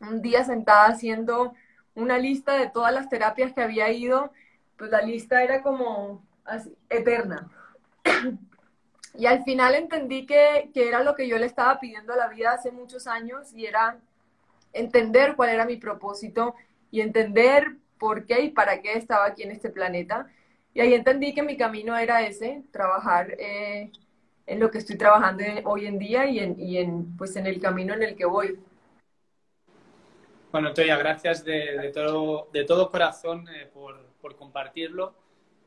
un 0.00 0.22
día 0.22 0.44
sentada 0.44 0.86
haciendo 0.86 1.54
una 1.94 2.18
lista 2.18 2.54
de 2.54 2.68
todas 2.68 2.92
las 2.92 3.08
terapias 3.08 3.52
que 3.52 3.62
había 3.62 3.90
ido, 3.90 4.32
pues 4.76 4.90
la 4.90 5.02
lista 5.02 5.42
era 5.42 5.62
como 5.62 6.22
eterna. 6.88 7.48
Y 9.14 9.26
al 9.26 9.42
final 9.42 9.74
entendí 9.74 10.24
que, 10.24 10.70
que, 10.72 10.88
era 10.88 11.02
lo 11.02 11.14
que 11.14 11.26
yo 11.26 11.36
le 11.36 11.46
estaba 11.46 11.80
pidiendo 11.80 12.12
a 12.12 12.16
la 12.16 12.28
vida 12.28 12.52
hace 12.52 12.70
muchos 12.70 13.06
años 13.06 13.52
y 13.54 13.66
era 13.66 13.98
entender 14.72 15.34
cuál 15.34 15.50
era 15.50 15.64
mi 15.64 15.76
propósito 15.76 16.54
y 16.90 17.00
entender 17.00 17.76
por 17.98 18.24
qué 18.24 18.42
y 18.42 18.50
para 18.50 18.80
qué 18.80 18.94
estaba 18.94 19.26
aquí 19.26 19.42
en 19.42 19.50
este 19.50 19.68
planeta. 19.68 20.28
Y 20.72 20.80
ahí 20.80 20.94
entendí 20.94 21.34
que 21.34 21.42
mi 21.42 21.56
camino 21.56 21.96
era 21.96 22.22
ese, 22.22 22.62
trabajar 22.70 23.34
eh, 23.38 23.90
en 24.46 24.60
lo 24.60 24.70
que 24.70 24.78
estoy 24.78 24.96
trabajando 24.96 25.44
hoy 25.64 25.86
en 25.86 25.98
día 25.98 26.26
y 26.26 26.38
en, 26.38 26.58
y 26.58 26.78
en, 26.78 27.16
pues 27.16 27.36
en 27.36 27.46
el 27.46 27.60
camino 27.60 27.94
en 27.94 28.02
el 28.02 28.16
que 28.16 28.24
voy. 28.24 28.58
Bueno, 30.52 30.74
Toya, 30.74 30.96
gracias 30.96 31.44
de, 31.44 31.78
de, 31.78 31.90
todo, 31.90 32.48
de 32.52 32.64
todo 32.64 32.90
corazón 32.90 33.46
eh, 33.48 33.68
por, 33.72 34.00
por, 34.20 34.34
compartirlo 34.36 35.14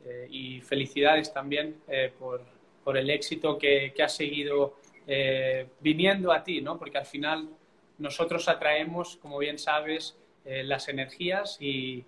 eh, 0.03 0.27
y 0.29 0.61
felicidades 0.61 1.31
también 1.33 1.81
eh, 1.87 2.11
por, 2.19 2.41
por, 2.83 2.97
el 2.97 3.09
éxito 3.09 3.57
que, 3.57 3.93
que 3.95 4.03
has 4.03 4.13
seguido 4.13 4.75
eh, 5.05 5.67
viniendo 5.81 6.31
a 6.31 6.43
ti, 6.43 6.61
¿no? 6.61 6.77
Porque 6.79 6.97
al 6.97 7.05
final 7.05 7.49
nosotros 7.97 8.47
atraemos, 8.47 9.17
como 9.17 9.37
bien 9.37 9.59
sabes, 9.59 10.17
eh, 10.45 10.63
las 10.63 10.87
energías 10.87 11.57
y, 11.59 12.05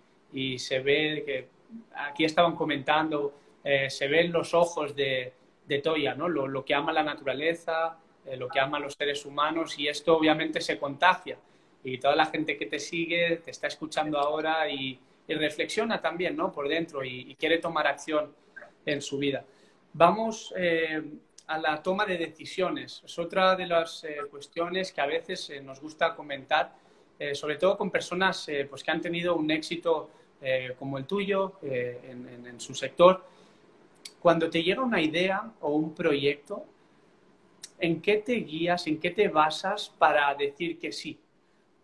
se 0.58 0.80
ve 0.80 1.24
que 1.26 1.48
aquí 1.96 2.26
estaban 2.26 2.56
comentando, 2.56 3.34
eh, 3.64 3.90
se 3.90 4.10
ven 4.10 4.34
los 4.34 4.54
ojos 4.54 4.94
de, 4.94 5.32
de 5.66 5.80
Toya, 5.80 6.14
¿no? 6.14 6.28
Lo, 6.28 6.66
que 6.66 6.74
ama 6.74 6.92
la 6.92 7.04
naturaleza, 7.04 7.98
lo 8.38 8.50
que 8.50 8.60
ama 8.60 8.80
los 8.80 8.96
seres 8.96 9.26
humanos 9.26 9.80
y 9.80 9.88
esto 9.88 10.18
obviamente 10.18 10.60
se 10.60 10.78
contagia. 10.78 11.38
Y 11.86 12.00
toda 12.00 12.16
la 12.18 12.26
gente 12.26 12.58
que 12.58 12.66
te 12.66 12.80
sigue, 12.80 13.38
te 13.38 13.52
está 13.52 13.68
escuchando 13.68 14.20
ahora 14.20 14.70
y, 14.70 15.00
reflexiona 15.28 16.02
también, 16.02 16.36
¿no? 16.36 16.52
Por 16.52 16.68
dentro 16.68 17.04
y, 17.04 17.36
quiere 17.36 17.60
tomar 17.60 17.88
acción 17.88 18.34
en 18.86 19.02
su 19.02 19.18
vida. 19.18 19.46
Vamos 19.94 20.54
a 21.48 21.58
la 21.58 21.82
toma 21.82 22.06
de 22.06 22.18
decisiones. 22.18 23.02
Es 23.06 23.20
otra 23.20 23.56
de 23.56 23.68
las 23.68 24.04
eh, 24.04 24.18
cuestiones 24.30 24.92
que 24.92 25.02
a 25.02 25.06
veces 25.06 25.50
eh, 25.50 25.62
nos 25.62 25.80
gusta 25.80 26.16
comentar, 26.16 26.74
eh, 27.20 27.36
sobre 27.36 27.58
todo 27.58 27.78
con 27.78 27.92
personas 27.92 28.50
pues 28.70 28.84
que 28.84 28.92
han 28.92 29.02
tenido 29.02 29.36
un 29.36 29.50
éxito 29.52 30.10
como 30.78 31.00
el 31.00 31.06
tuyo 31.06 31.54
en, 31.64 32.46
en, 32.46 32.60
su 32.60 32.76
sector. 32.76 33.26
Cuando 34.20 34.48
te 34.48 34.62
llega 34.62 34.84
una 34.84 35.02
idea 35.02 35.52
o 35.62 35.72
un 35.72 35.96
proyecto, 35.96 36.66
¿en 37.80 38.00
qué 38.00 38.18
te 38.18 38.34
guías, 38.34 38.86
en 38.86 39.00
qué 39.00 39.10
te 39.10 39.28
basas 39.28 39.92
para 39.98 40.36
decir 40.36 40.78
que 40.78 40.92
sí? 40.92 41.18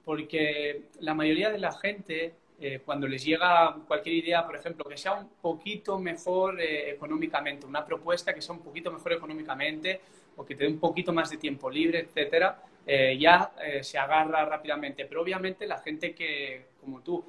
Porque 0.04 0.84
la 1.00 1.14
mayoría 1.14 1.52
de 1.52 1.60
la 1.60 1.72
gente 1.72 2.34
eh, 2.64 2.80
cuando 2.86 3.08
les 3.08 3.26
llega 3.26 3.76
cualquier 3.88 4.18
idea, 4.18 4.46
por 4.46 4.56
ejemplo, 4.56 4.86
que 4.86 4.96
sea 4.96 5.14
un 5.14 5.30
poquito 5.42 5.98
mejor 5.98 6.62
eh, 6.62 6.92
económicamente, 6.92 7.66
una 7.66 7.84
propuesta 7.84 8.36
que 8.36 8.42
sea 8.44 8.54
un 8.54 8.62
poquito 8.62 8.92
mejor 8.92 9.14
económicamente 9.14 10.00
o 10.36 10.46
que 10.46 10.54
te 10.54 10.66
dé 10.66 10.70
un 10.70 10.78
poquito 10.80 11.12
más 11.12 11.32
de 11.32 11.38
tiempo 11.38 11.72
libre, 11.72 12.02
etcétera, 12.02 12.62
eh, 12.86 13.18
ya 13.20 13.52
se 13.82 13.98
agarra 13.98 14.46
rápidamente. 14.46 15.06
Pero 15.06 15.24
obviamente 15.24 15.66
la 15.66 15.80
gente 15.80 16.14
que, 16.14 16.68
como 16.80 17.02
tú, 17.02 17.26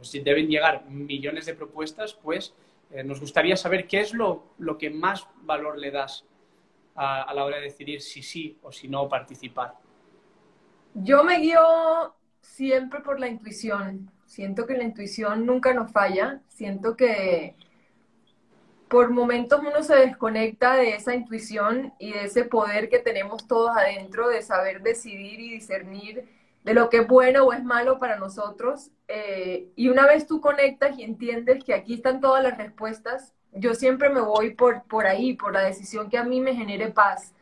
si 0.00 0.18
deben 0.18 0.48
llegar 0.48 0.84
millones 0.86 1.46
de 1.46 1.54
propuestas, 1.54 2.14
pues 2.14 2.52
nos 3.04 3.20
gustaría 3.20 3.56
saber 3.56 3.86
qué 3.86 4.00
es 4.00 4.12
lo, 4.12 4.54
lo 4.58 4.76
que 4.78 4.90
más 4.90 5.26
valor 5.42 5.78
le 5.78 5.92
das 5.92 6.24
a, 6.96 7.22
a 7.22 7.34
la 7.34 7.44
hora 7.44 7.56
de 7.56 7.62
decidir 7.62 8.00
si 8.00 8.22
sí 8.22 8.58
o 8.62 8.72
si 8.72 8.88
no 8.88 9.08
participar. 9.08 9.74
Yo 10.94 11.24
me 11.24 11.38
guío 11.38 12.14
siempre 12.40 13.00
por 13.00 13.18
la 13.18 13.28
intuición. 13.28 14.10
Siento 14.26 14.66
que 14.66 14.76
la 14.76 14.84
intuición 14.84 15.46
nunca 15.46 15.72
nos 15.72 15.90
falla. 15.92 16.40
Siento 16.48 16.96
que 16.96 17.56
por 18.88 19.10
momentos 19.10 19.60
uno 19.60 19.82
se 19.82 19.96
desconecta 19.96 20.74
de 20.74 20.90
esa 20.94 21.14
intuición 21.14 21.94
y 21.98 22.12
de 22.12 22.24
ese 22.24 22.44
poder 22.44 22.90
que 22.90 22.98
tenemos 22.98 23.46
todos 23.46 23.74
adentro 23.74 24.28
de 24.28 24.42
saber 24.42 24.82
decidir 24.82 25.40
y 25.40 25.52
discernir 25.52 26.28
de 26.62 26.74
lo 26.74 26.90
que 26.90 26.98
es 26.98 27.08
bueno 27.08 27.44
o 27.44 27.52
es 27.54 27.64
malo 27.64 27.98
para 27.98 28.18
nosotros. 28.18 28.90
Eh, 29.08 29.68
y 29.76 29.88
una 29.88 30.06
vez 30.06 30.26
tú 30.26 30.42
conectas 30.42 30.98
y 30.98 31.04
entiendes 31.04 31.64
que 31.64 31.72
aquí 31.72 31.94
están 31.94 32.20
todas 32.20 32.42
las 32.42 32.58
respuestas, 32.58 33.32
yo 33.52 33.74
siempre 33.74 34.10
me 34.10 34.20
voy 34.20 34.54
por, 34.54 34.82
por 34.84 35.06
ahí, 35.06 35.34
por 35.34 35.52
la 35.52 35.60
decisión 35.60 36.08
que 36.08 36.18
a 36.18 36.24
mí 36.24 36.40
me 36.40 36.54
genere 36.54 36.90
paz, 36.90 37.34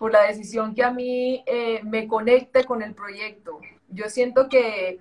por 0.00 0.12
la 0.12 0.22
decisión 0.22 0.74
que 0.74 0.82
a 0.82 0.90
mí 0.90 1.44
eh, 1.44 1.82
me 1.84 2.08
conecte 2.08 2.64
con 2.64 2.80
el 2.80 2.94
proyecto. 2.94 3.60
Yo 3.90 4.08
siento 4.08 4.48
que 4.48 4.98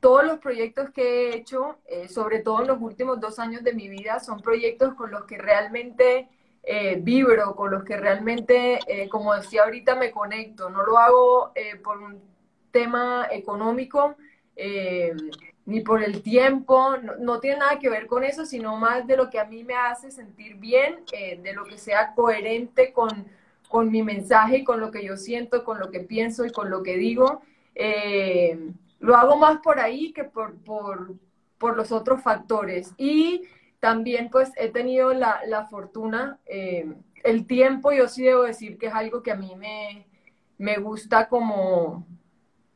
todos 0.00 0.24
los 0.24 0.38
proyectos 0.38 0.88
que 0.88 1.02
he 1.02 1.36
hecho, 1.36 1.76
eh, 1.86 2.08
sobre 2.08 2.38
todo 2.38 2.62
en 2.62 2.68
los 2.68 2.80
últimos 2.80 3.20
dos 3.20 3.38
años 3.38 3.62
de 3.62 3.74
mi 3.74 3.90
vida, 3.90 4.20
son 4.20 4.40
proyectos 4.40 4.94
con 4.94 5.10
los 5.10 5.26
que 5.26 5.36
realmente 5.36 6.30
eh, 6.62 6.96
vibro, 6.98 7.54
con 7.54 7.72
los 7.72 7.84
que 7.84 7.98
realmente, 7.98 8.78
eh, 8.86 9.10
como 9.10 9.34
decía 9.34 9.64
ahorita, 9.64 9.96
me 9.96 10.10
conecto. 10.10 10.70
No 10.70 10.82
lo 10.82 10.96
hago 10.96 11.52
por 11.84 11.98
un 11.98 12.18
tema 12.70 13.28
económico 13.30 14.16
ni 15.66 15.80
por 15.82 16.02
el 16.02 16.22
tiempo, 16.22 16.96
no, 17.18 17.38
tiene 17.38 17.58
nada 17.58 17.78
que 17.78 17.90
ver 17.90 18.06
con 18.06 18.24
eso, 18.24 18.46
sino 18.46 18.78
más 18.78 19.06
de 19.06 19.18
lo 19.18 19.28
que 19.28 19.38
a 19.38 19.44
mí 19.44 19.62
me 19.62 19.74
hace 19.74 20.10
sentir 20.10 20.56
bien, 20.56 21.04
de 21.10 21.52
lo 21.52 21.64
que 21.64 21.76
sea 21.78 22.14
coherente 22.14 22.92
con, 22.92 23.26
con 23.72 23.90
mi 23.90 24.02
mensaje 24.02 24.64
con 24.64 24.80
lo 24.80 24.90
que 24.90 25.02
yo 25.02 25.16
siento, 25.16 25.64
con 25.64 25.80
lo 25.80 25.90
que 25.90 26.00
pienso 26.00 26.44
y 26.44 26.52
con 26.52 26.68
lo 26.68 26.82
que 26.82 26.98
digo. 26.98 27.40
Lo 29.00 29.16
hago 29.16 29.36
más 29.38 29.60
por 29.62 29.80
ahí 29.80 30.12
que 30.12 30.24
por, 30.24 30.54
por, 30.62 31.76
los 31.76 31.90
otros 31.90 32.22
factores. 32.22 32.92
Y 32.98 33.48
también 33.80 34.28
pues 34.28 34.50
he 34.56 34.68
tenido 34.68 35.14
la, 35.14 35.66
fortuna, 35.70 36.38
eh, 36.44 36.92
el 37.24 37.46
tiempo 37.46 37.92
yo 37.92 38.08
sí 38.08 38.24
debo 38.24 38.42
decir 38.42 38.76
que 38.76 38.88
es 38.88 38.94
algo 38.94 39.22
que 39.22 39.32
a 39.32 39.36
mí 39.36 39.56
me, 39.56 40.06
me 40.58 40.76
gusta 40.76 41.30
como, 41.30 42.06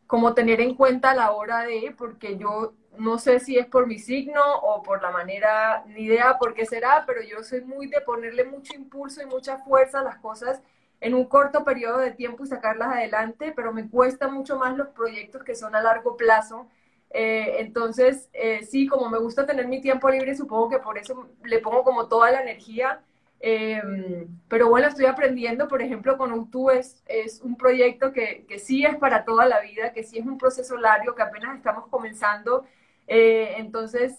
como 0.06 0.32
tener 0.32 0.62
en 0.62 0.74
cuenta 0.76 1.10
a 1.10 1.14
la 1.14 1.32
hora 1.32 1.60
de, 1.60 1.94
porque 1.94 2.38
yo 2.38 2.72
no 2.96 3.18
sé 3.18 3.38
si 3.38 3.58
es 3.58 3.66
por 3.66 3.86
mi 3.86 3.98
signo 3.98 4.40
o 4.62 4.82
por 4.82 5.02
la 5.02 5.10
manera, 5.10 5.84
ni 5.88 6.04
idea 6.04 6.38
por 6.38 6.54
qué 6.54 6.64
será, 6.64 7.04
pero 7.06 7.20
yo 7.20 7.42
soy 7.42 7.60
muy 7.60 7.86
de 7.86 8.00
ponerle 8.00 8.44
mucho 8.44 8.74
impulso 8.74 9.20
y 9.20 9.26
mucha 9.26 9.58
fuerza 9.58 10.00
a 10.00 10.04
las 10.04 10.16
cosas 10.16 10.62
en 11.00 11.14
un 11.14 11.26
corto 11.26 11.64
periodo 11.64 11.98
de 11.98 12.12
tiempo 12.12 12.44
y 12.44 12.46
sacarlas 12.48 12.88
adelante, 12.88 13.52
pero 13.54 13.72
me 13.72 13.88
cuesta 13.88 14.28
mucho 14.28 14.56
más 14.58 14.76
los 14.76 14.88
proyectos 14.88 15.42
que 15.44 15.54
son 15.54 15.74
a 15.76 15.82
largo 15.82 16.16
plazo. 16.16 16.66
Eh, 17.10 17.56
entonces, 17.60 18.28
eh, 18.32 18.64
sí, 18.64 18.86
como 18.86 19.08
me 19.08 19.18
gusta 19.18 19.46
tener 19.46 19.66
mi 19.68 19.80
tiempo 19.80 20.10
libre, 20.10 20.34
supongo 20.34 20.68
que 20.68 20.78
por 20.78 20.98
eso 20.98 21.30
le 21.44 21.58
pongo 21.60 21.84
como 21.84 22.08
toda 22.08 22.30
la 22.30 22.42
energía. 22.42 23.00
Em, 23.40 24.26
pero 24.48 24.68
bueno, 24.68 24.88
estoy 24.88 25.06
aprendiendo, 25.06 25.68
por 25.68 25.82
ejemplo, 25.82 26.16
con 26.16 26.32
UTU 26.32 26.70
es, 26.70 27.02
es 27.06 27.40
un 27.42 27.56
proyecto 27.56 28.12
que, 28.12 28.46
que, 28.48 28.58
sí 28.58 28.84
es 28.84 28.96
para 28.96 29.24
toda 29.24 29.46
la 29.46 29.60
vida, 29.60 29.92
que 29.92 30.02
sí 30.02 30.18
es 30.18 30.26
un 30.26 30.38
proceso 30.38 30.76
largo, 30.76 31.14
que 31.14 31.22
apenas 31.22 31.56
estamos 31.56 31.86
comenzando. 31.88 32.64
Eh, 33.06 33.54
entonces, 33.58 34.18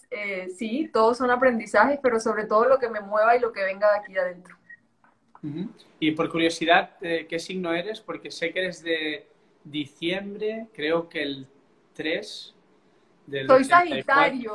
sí, 0.56 0.88
todos 0.92 1.18
son 1.18 1.30
aprendizajes, 1.30 1.98
pero 2.02 2.20
sobre 2.20 2.46
todo 2.46 2.64
lo 2.66 2.78
que 2.78 2.88
me 2.88 3.00
mueva 3.00 3.36
y 3.36 3.40
lo 3.40 3.52
que 3.52 3.64
venga 3.64 3.92
de 3.92 3.98
aquí 3.98 4.16
adentro. 4.16 4.57
Y 6.00 6.12
por 6.12 6.28
curiosidad, 6.30 6.96
eh, 7.00 7.26
¿qué 7.28 7.38
signo 7.38 7.72
eres? 7.72 8.00
Porque 8.00 8.30
sé 8.30 8.52
que 8.52 8.60
eres 8.60 8.82
de 8.82 9.28
diciembre, 9.64 10.66
creo 10.74 11.08
que 11.08 11.22
el 11.22 11.46
3 11.94 12.54
del 13.26 13.46
Soy 13.46 13.64
Sagitario. 13.64 14.54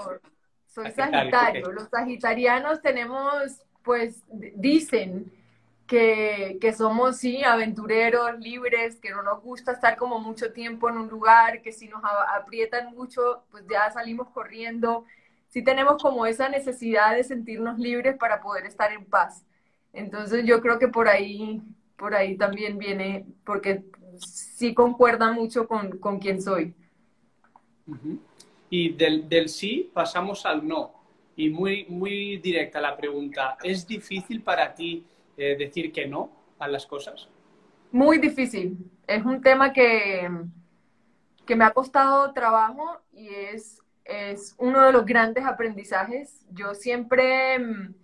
Soy 0.67 0.91
Sagitario. 0.91 1.71
Los 1.71 1.89
sagitarianos 1.89 2.81
tenemos, 2.81 3.61
pues, 3.83 4.23
dicen 4.55 5.31
que, 5.85 6.57
que, 6.59 6.73
somos, 6.73 7.17
sí, 7.17 7.43
aventureros, 7.43 8.39
libres, 8.39 8.99
que 8.99 9.11
no 9.11 9.21
nos 9.21 9.41
gusta 9.41 9.73
estar 9.73 9.95
como 9.95 10.19
mucho 10.19 10.51
tiempo 10.51 10.89
en 10.89 10.97
un 10.97 11.09
lugar, 11.09 11.61
que 11.61 11.71
si 11.71 11.87
nos 11.87 12.01
aprietan 12.33 12.95
mucho, 12.95 13.43
pues 13.51 13.63
ya 13.69 13.91
salimos 13.91 14.29
corriendo. 14.29 15.05
Sí 15.49 15.63
tenemos 15.63 16.01
como 16.01 16.25
esa 16.25 16.49
necesidad 16.49 17.15
de 17.15 17.23
sentirnos 17.23 17.77
libres 17.77 18.17
para 18.17 18.41
poder 18.41 18.65
estar 18.65 18.91
en 18.91 19.05
paz. 19.05 19.45
Entonces 19.93 20.43
yo 20.45 20.59
creo 20.59 20.79
que 20.79 20.87
por 20.87 21.07
ahí, 21.07 21.61
por 21.95 22.15
ahí 22.15 22.35
también 22.35 22.77
viene, 22.77 23.25
porque 23.45 23.83
sí 24.17 24.73
concuerda 24.73 25.31
mucho 25.31 25.67
con, 25.67 25.97
con 25.99 26.19
quién 26.19 26.41
soy. 26.41 26.73
Y 28.69 28.93
del, 28.93 29.29
del, 29.29 29.49
sí 29.49 29.91
pasamos 29.93 30.45
al 30.45 30.67
no. 30.67 30.93
Y 31.35 31.49
muy, 31.49 31.85
muy 31.85 32.37
directa 32.37 32.81
la 32.81 32.97
pregunta. 32.97 33.57
¿Es 33.63 33.87
difícil 33.87 34.41
para 34.41 34.73
ti 34.73 35.05
eh, 35.37 35.55
decir 35.57 35.91
que 35.91 36.07
no 36.07 36.31
a 36.59 36.67
las 36.67 36.85
cosas? 36.85 37.27
Muy 37.91 38.17
difícil. 38.17 38.77
Es 39.07 39.23
un 39.23 39.41
tema 39.41 39.73
que, 39.73 40.29
que 41.45 41.55
me 41.55 41.65
ha 41.65 41.71
costado 41.71 42.33
trabajo 42.33 42.99
y 43.11 43.27
es, 43.27 43.81
es 44.05 44.55
uno 44.57 44.85
de 44.85 44.91
los 44.91 45.05
grandes 45.05 45.45
aprendizajes. 45.45 46.45
Yo 46.51 46.73
siempre 46.73 47.59
mm, 47.59 47.95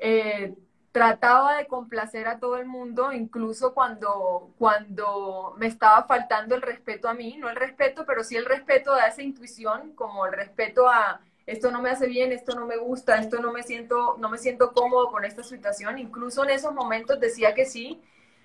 eh, 0.00 0.54
trataba 0.96 1.58
de 1.58 1.66
complacer 1.66 2.26
a 2.26 2.38
todo 2.38 2.56
el 2.56 2.64
mundo, 2.64 3.12
incluso 3.12 3.74
cuando, 3.74 4.48
cuando 4.56 5.54
me 5.58 5.66
estaba 5.66 6.04
faltando 6.04 6.54
el 6.54 6.62
respeto 6.62 7.06
a 7.06 7.12
mí, 7.12 7.36
no 7.36 7.50
el 7.50 7.56
respeto, 7.56 8.06
pero 8.06 8.24
sí 8.24 8.34
el 8.34 8.46
respeto 8.46 8.94
a 8.94 9.04
esa 9.06 9.20
intuición, 9.20 9.92
como 9.94 10.24
el 10.24 10.32
respeto 10.32 10.88
a 10.88 11.20
esto 11.44 11.70
no 11.70 11.82
me 11.82 11.90
hace 11.90 12.06
bien, 12.06 12.32
esto 12.32 12.54
no 12.54 12.64
me 12.64 12.78
gusta, 12.78 13.18
esto 13.18 13.42
no 13.42 13.52
me 13.52 13.62
siento, 13.62 14.16
no 14.18 14.30
me 14.30 14.38
siento 14.38 14.72
cómodo 14.72 15.10
con 15.10 15.26
esta 15.26 15.42
situación. 15.42 15.98
Incluso 15.98 16.44
en 16.44 16.48
esos 16.48 16.72
momentos 16.72 17.20
decía 17.20 17.52
que 17.52 17.66
sí, 17.66 18.00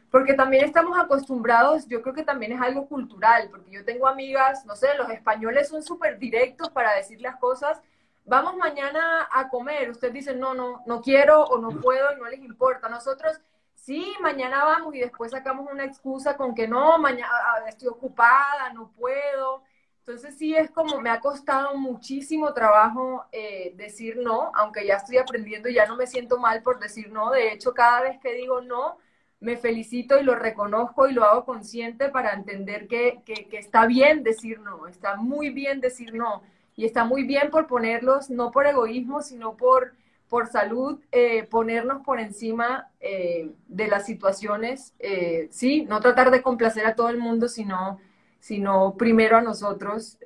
porque 0.10 0.34
también 0.34 0.66
estamos 0.66 1.00
acostumbrados, 1.00 1.88
yo 1.88 2.02
creo 2.02 2.14
que 2.14 2.24
también 2.24 2.52
es 2.52 2.60
algo 2.60 2.86
cultural, 2.86 3.48
porque 3.50 3.72
yo 3.72 3.86
tengo 3.86 4.10
amigas, 4.10 4.66
no 4.66 4.76
sé, 4.76 4.90
los 4.98 5.10
españoles 5.10 5.70
son 5.70 5.84
súper 5.84 6.20
directos 6.20 6.70
para 6.70 6.96
decir 6.96 7.22
las 7.22 7.38
cosas, 7.38 7.80
vamos 8.26 8.56
mañana 8.56 9.28
a 9.32 9.50
comer, 9.50 9.90
usted 9.90 10.12
dice, 10.12 10.36
no, 10.36 10.54
no, 10.54 10.84
no 10.86 11.02
quiero 11.02 11.44
o 11.44 11.58
no 11.60 11.70
puedo 11.82 12.14
y 12.14 12.20
no 12.20 12.26
les 12.28 12.40
importa. 12.40 12.90
Nosotros, 12.90 13.40
sí, 13.76 14.14
mañana 14.22 14.64
vamos 14.64 14.96
y 14.96 15.00
después 15.00 15.32
sacamos 15.32 15.70
una 15.72 15.86
excusa 15.86 16.38
con 16.38 16.56
que 16.56 16.68
no, 16.68 16.98
mañana 16.98 17.30
estoy 17.68 17.88
ocupada, 17.90 18.72
no 18.74 18.92
puedo. 18.92 19.64
Entonces 20.06 20.36
sí 20.38 20.56
es 20.56 20.72
como 20.72 21.00
me 21.00 21.12
ha 21.12 21.20
costado 21.20 21.78
muchísimo 21.78 22.54
trabajo 22.54 23.26
eh, 23.32 23.74
decir 23.76 24.18
no, 24.18 24.52
aunque 24.56 24.86
ya 24.86 24.96
estoy 24.96 25.18
aprendiendo 25.18 25.70
y 25.70 25.76
ya 25.76 25.86
no 25.86 25.96
me 25.96 26.08
siento 26.08 26.40
mal 26.40 26.64
por 26.64 26.80
decir 26.80 27.12
no. 27.12 27.30
De 27.30 27.54
hecho, 27.54 27.74
cada 27.74 28.02
vez 28.02 28.20
que 28.20 28.34
digo 28.34 28.62
no, 28.62 28.98
me 29.40 29.58
felicito 29.58 30.20
y 30.20 30.24
lo 30.24 30.36
reconozco 30.36 31.08
y 31.08 31.14
lo 31.14 31.24
hago 31.24 31.46
consciente 31.46 32.10
para 32.10 32.34
entender 32.34 32.88
que, 32.88 33.22
que, 33.26 33.48
está 33.58 33.86
bien 33.86 34.24
decir 34.24 34.60
no, 34.60 34.88
está 34.88 35.16
muy 35.16 35.50
bien 35.50 35.82
decir 35.82 36.14
no. 36.14 36.44
Y 36.76 36.86
está 36.86 37.04
muy 37.04 37.24
bien 37.24 37.50
por 37.50 37.68
ponerlos, 37.68 38.30
no 38.30 38.52
por 38.52 38.66
egoísmo, 38.66 39.22
sino 39.22 39.58
por, 39.58 39.94
por 40.30 40.48
salud, 40.48 41.00
eh, 41.12 41.44
ponernos 41.44 42.04
por 42.04 42.20
encima 42.20 42.90
eh, 43.00 43.52
de 43.68 43.88
las 43.88 44.06
situaciones, 44.06 44.94
eh, 45.00 45.48
sí, 45.52 45.84
no 45.84 46.00
tratar 46.00 46.32
de 46.32 46.42
complacer 46.42 46.86
a 46.86 46.96
todo 46.96 47.10
el 47.10 47.18
mundo, 47.18 47.50
sino, 47.50 48.00
sino 48.40 48.96
primero 48.98 49.38
a 49.38 49.42
nosotros 49.42 50.18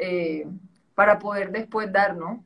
para 0.93 1.19
poder 1.19 1.51
después 1.51 1.91
dar, 1.91 2.15
¿no? 2.15 2.43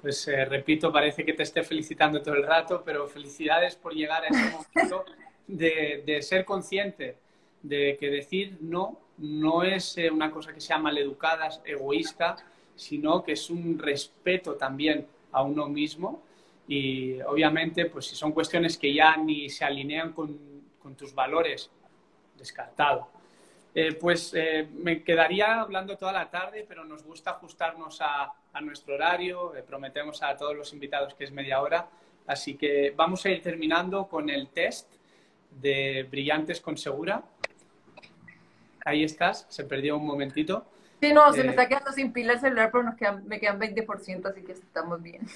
Pues 0.00 0.28
repito, 0.48 0.92
parece 0.92 1.24
que 1.24 1.32
te 1.32 1.42
esté 1.42 1.62
felicitando 1.62 2.22
todo 2.22 2.34
el 2.34 2.46
rato, 2.46 2.82
pero 2.84 3.08
felicidades 3.08 3.74
por 3.74 3.92
llegar 3.94 4.24
a 4.24 4.28
ese 4.28 4.50
momento 4.50 5.04
de, 5.46 6.02
de 6.06 6.22
ser 6.22 6.44
consciente 6.44 7.16
de 7.62 7.96
que 7.98 8.10
decir 8.10 8.58
no 8.60 8.98
no 9.20 9.62
es 9.62 9.96
una 10.10 10.30
cosa 10.30 10.52
que 10.52 10.60
sea 10.60 10.78
maleducada, 10.78 11.48
egoísta, 11.64 12.36
sino 12.74 13.22
que 13.22 13.32
es 13.32 13.50
un 13.50 13.78
respeto 13.78 14.54
también 14.54 15.06
a 15.32 15.42
uno 15.42 15.68
mismo 15.68 16.22
y 16.66 17.20
obviamente 17.22 17.86
pues 17.86 18.06
si 18.06 18.14
son 18.14 18.32
cuestiones 18.32 18.78
que 18.78 18.94
ya 18.94 19.16
ni 19.16 19.50
se 19.50 19.64
alinean 19.64 20.12
con, 20.12 20.60
tus 20.96 21.14
valores, 21.14 21.70
descartado. 22.36 23.08
Eh, 23.72 23.94
pues 23.94 24.34
eh, 24.34 24.68
me 24.72 25.04
quedaría 25.04 25.60
hablando 25.60 25.96
toda 25.96 26.12
la 26.12 26.28
tarde, 26.28 26.64
pero 26.68 26.84
nos 26.84 27.04
gusta 27.04 27.30
ajustarnos 27.30 28.00
a, 28.00 28.34
nuestro 28.60 28.94
horario. 28.94 29.54
Eh, 29.54 29.62
prometemos 29.62 30.20
a 30.22 30.36
todos 30.36 30.56
los 30.56 30.72
invitados 30.72 31.14
que 31.14 31.24
es 31.24 31.30
media 31.30 31.60
hora. 31.60 31.88
Así 32.26 32.56
que 32.56 32.92
vamos 32.96 33.24
a 33.24 33.30
ir 33.30 33.40
terminando 33.40 34.08
con 34.08 34.28
el 34.28 34.48
test 34.48 34.90
de 35.50 36.06
Brillantes 36.10 36.60
con 36.60 36.76
Segura. 36.76 37.22
Ahí 38.84 39.04
estás, 39.04 39.46
se 39.48 39.64
perdió 39.64 39.96
un 39.96 40.06
momentito. 40.06 40.64
Sí, 41.00 41.12
no, 41.12 41.32
se 41.32 41.44
me 41.44 41.50
está 41.50 41.66
quedando 41.66 41.92
sin 41.92 42.12
pila 42.12 42.34
el 42.34 42.40
celular, 42.40 42.70
pero 42.70 42.84
nos 42.84 42.94
quedan, 42.96 43.26
me 43.26 43.40
quedan 43.40 43.58
20%, 43.58 44.26
así 44.26 44.42
que 44.42 44.52
estamos 44.52 45.02
bien. 45.02 45.26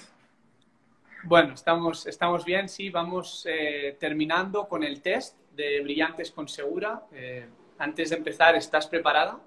Bueno, 1.22 1.54
estamos, 1.54 2.06
estamos 2.06 2.44
bien, 2.44 2.68
sí. 2.68 2.90
Vamos 2.90 3.46
eh, 3.48 3.96
terminando 3.98 4.68
con 4.68 4.84
el 4.84 5.00
test 5.00 5.36
de 5.52 5.80
Brillantes 5.80 6.30
con 6.30 6.48
Segura. 6.48 7.02
Eh, 7.12 7.46
antes 7.78 8.10
de 8.10 8.16
empezar, 8.16 8.54
¿estás 8.56 8.86
preparada? 8.86 9.38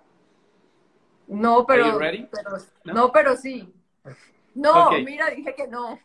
No, 1.28 1.66
pero, 1.68 1.98
pero 2.00 2.28
¿No? 2.86 3.12
pero 3.12 3.36
sí. 3.36 3.72
No, 4.56 4.92
mira, 4.92 5.30
dije 5.30 5.54
que 5.54 5.68
no. 5.68 6.00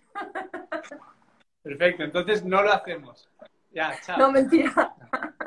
Perfecto, 1.63 2.03
entonces 2.03 2.45
no 2.45 2.63
lo 2.63 2.73
hacemos. 2.73 3.29
Ya, 3.73 3.99
chao. 4.05 4.19
No, 4.19 4.31
mentira. 4.31 4.95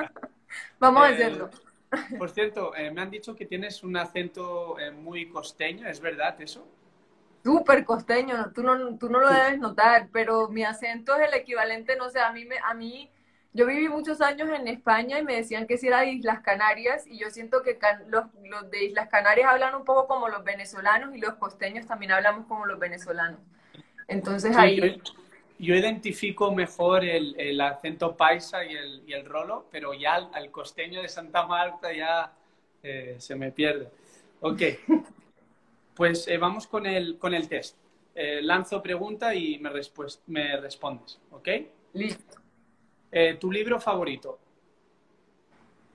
Vamos 0.80 1.02
a 1.02 1.10
eh, 1.10 1.14
hacerlo. 1.14 1.50
Por 2.18 2.30
cierto, 2.30 2.72
me 2.92 3.00
han 3.00 3.10
dicho 3.10 3.34
que 3.34 3.46
tienes 3.46 3.82
un 3.82 3.96
acento 3.96 4.76
muy 4.94 5.28
costeño, 5.28 5.88
¿es 5.88 6.00
verdad 6.00 6.40
eso? 6.40 6.66
súper 7.46 7.84
costeño, 7.84 8.50
tú 8.52 8.64
no, 8.64 8.98
tú 8.98 9.08
no 9.08 9.20
lo 9.20 9.28
debes 9.28 9.60
notar, 9.60 10.08
pero 10.12 10.48
mi 10.48 10.64
acento 10.64 11.14
es 11.14 11.28
el 11.28 11.34
equivalente, 11.34 11.94
no 11.94 12.10
sé, 12.10 12.18
a 12.18 12.32
mí, 12.32 12.44
me, 12.44 12.56
a 12.58 12.74
mí, 12.74 13.08
yo 13.52 13.66
viví 13.66 13.88
muchos 13.88 14.20
años 14.20 14.48
en 14.50 14.66
España 14.66 15.20
y 15.20 15.22
me 15.22 15.36
decían 15.36 15.68
que 15.68 15.78
si 15.78 15.86
era 15.86 16.00
de 16.00 16.08
Islas 16.08 16.40
Canarias 16.40 17.06
y 17.06 17.18
yo 17.18 17.30
siento 17.30 17.62
que 17.62 17.78
los, 18.08 18.24
los, 18.42 18.68
de 18.72 18.86
Islas 18.86 19.08
Canarias 19.08 19.48
hablan 19.48 19.76
un 19.76 19.84
poco 19.84 20.08
como 20.08 20.28
los 20.28 20.42
venezolanos 20.42 21.14
y 21.14 21.20
los 21.20 21.34
costeños 21.34 21.86
también 21.86 22.10
hablamos 22.10 22.46
como 22.48 22.66
los 22.66 22.80
venezolanos. 22.80 23.38
Entonces 24.08 24.56
ahí... 24.56 24.80
Yo, 24.80 25.12
identifico 25.58 26.52
mejor 26.52 27.04
el, 27.04 27.34
el, 27.38 27.60
acento 27.60 28.16
paisa 28.16 28.64
y 28.64 28.74
el, 28.74 29.02
y 29.06 29.12
el 29.12 29.24
rolo, 29.24 29.66
pero 29.70 29.94
ya 29.94 30.14
al, 30.14 30.50
costeño 30.50 31.00
de 31.02 31.08
Santa 31.08 31.46
Marta 31.46 31.92
ya 31.92 32.32
eh, 32.82 33.16
se 33.18 33.34
me 33.34 33.52
pierde. 33.52 33.88
Ok. 34.40 34.62
Pues 35.94 36.28
eh, 36.28 36.36
vamos 36.36 36.66
con 36.66 36.84
el, 36.84 37.16
con 37.16 37.32
el 37.32 37.48
test. 37.48 37.78
Eh, 38.14 38.40
lanzo 38.42 38.82
pregunta 38.82 39.34
y 39.34 39.58
me, 39.58 39.70
me 40.26 40.56
respondes, 40.58 41.18
¿ok? 41.30 41.48
Listo. 41.94 42.36
¿Tu 43.40 43.50
libro 43.50 43.80
favorito? 43.80 44.38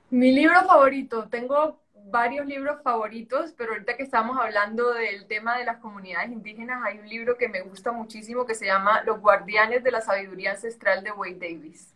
Mi 0.10 0.32
libro 0.32 0.60
favorito, 0.64 1.28
tengo 1.30 1.81
varios 2.06 2.46
libros 2.46 2.82
favoritos, 2.84 3.54
pero 3.58 3.74
ahorita 3.74 3.96
que 3.96 4.04
estamos 4.04 4.38
hablando 4.40 4.94
del 4.94 5.28
tema 5.28 5.58
de 5.58 5.66
las 5.66 5.78
comunidades 5.78 6.32
indígenas, 6.32 6.82
hay 6.84 7.00
un 7.00 7.08
libro 7.08 7.38
que 7.38 7.48
me 7.48 7.62
gusta 7.62 7.92
muchísimo 7.92 8.46
que 8.46 8.56
se 8.56 8.66
llama 8.66 9.04
Los 9.04 9.20
Guardianes 9.20 9.84
de 9.84 9.92
la 9.92 10.02
Sabiduría 10.02 10.52
Ancestral 10.52 11.04
de 11.04 11.12
Wade 11.12 11.38
Davis. 11.40 11.94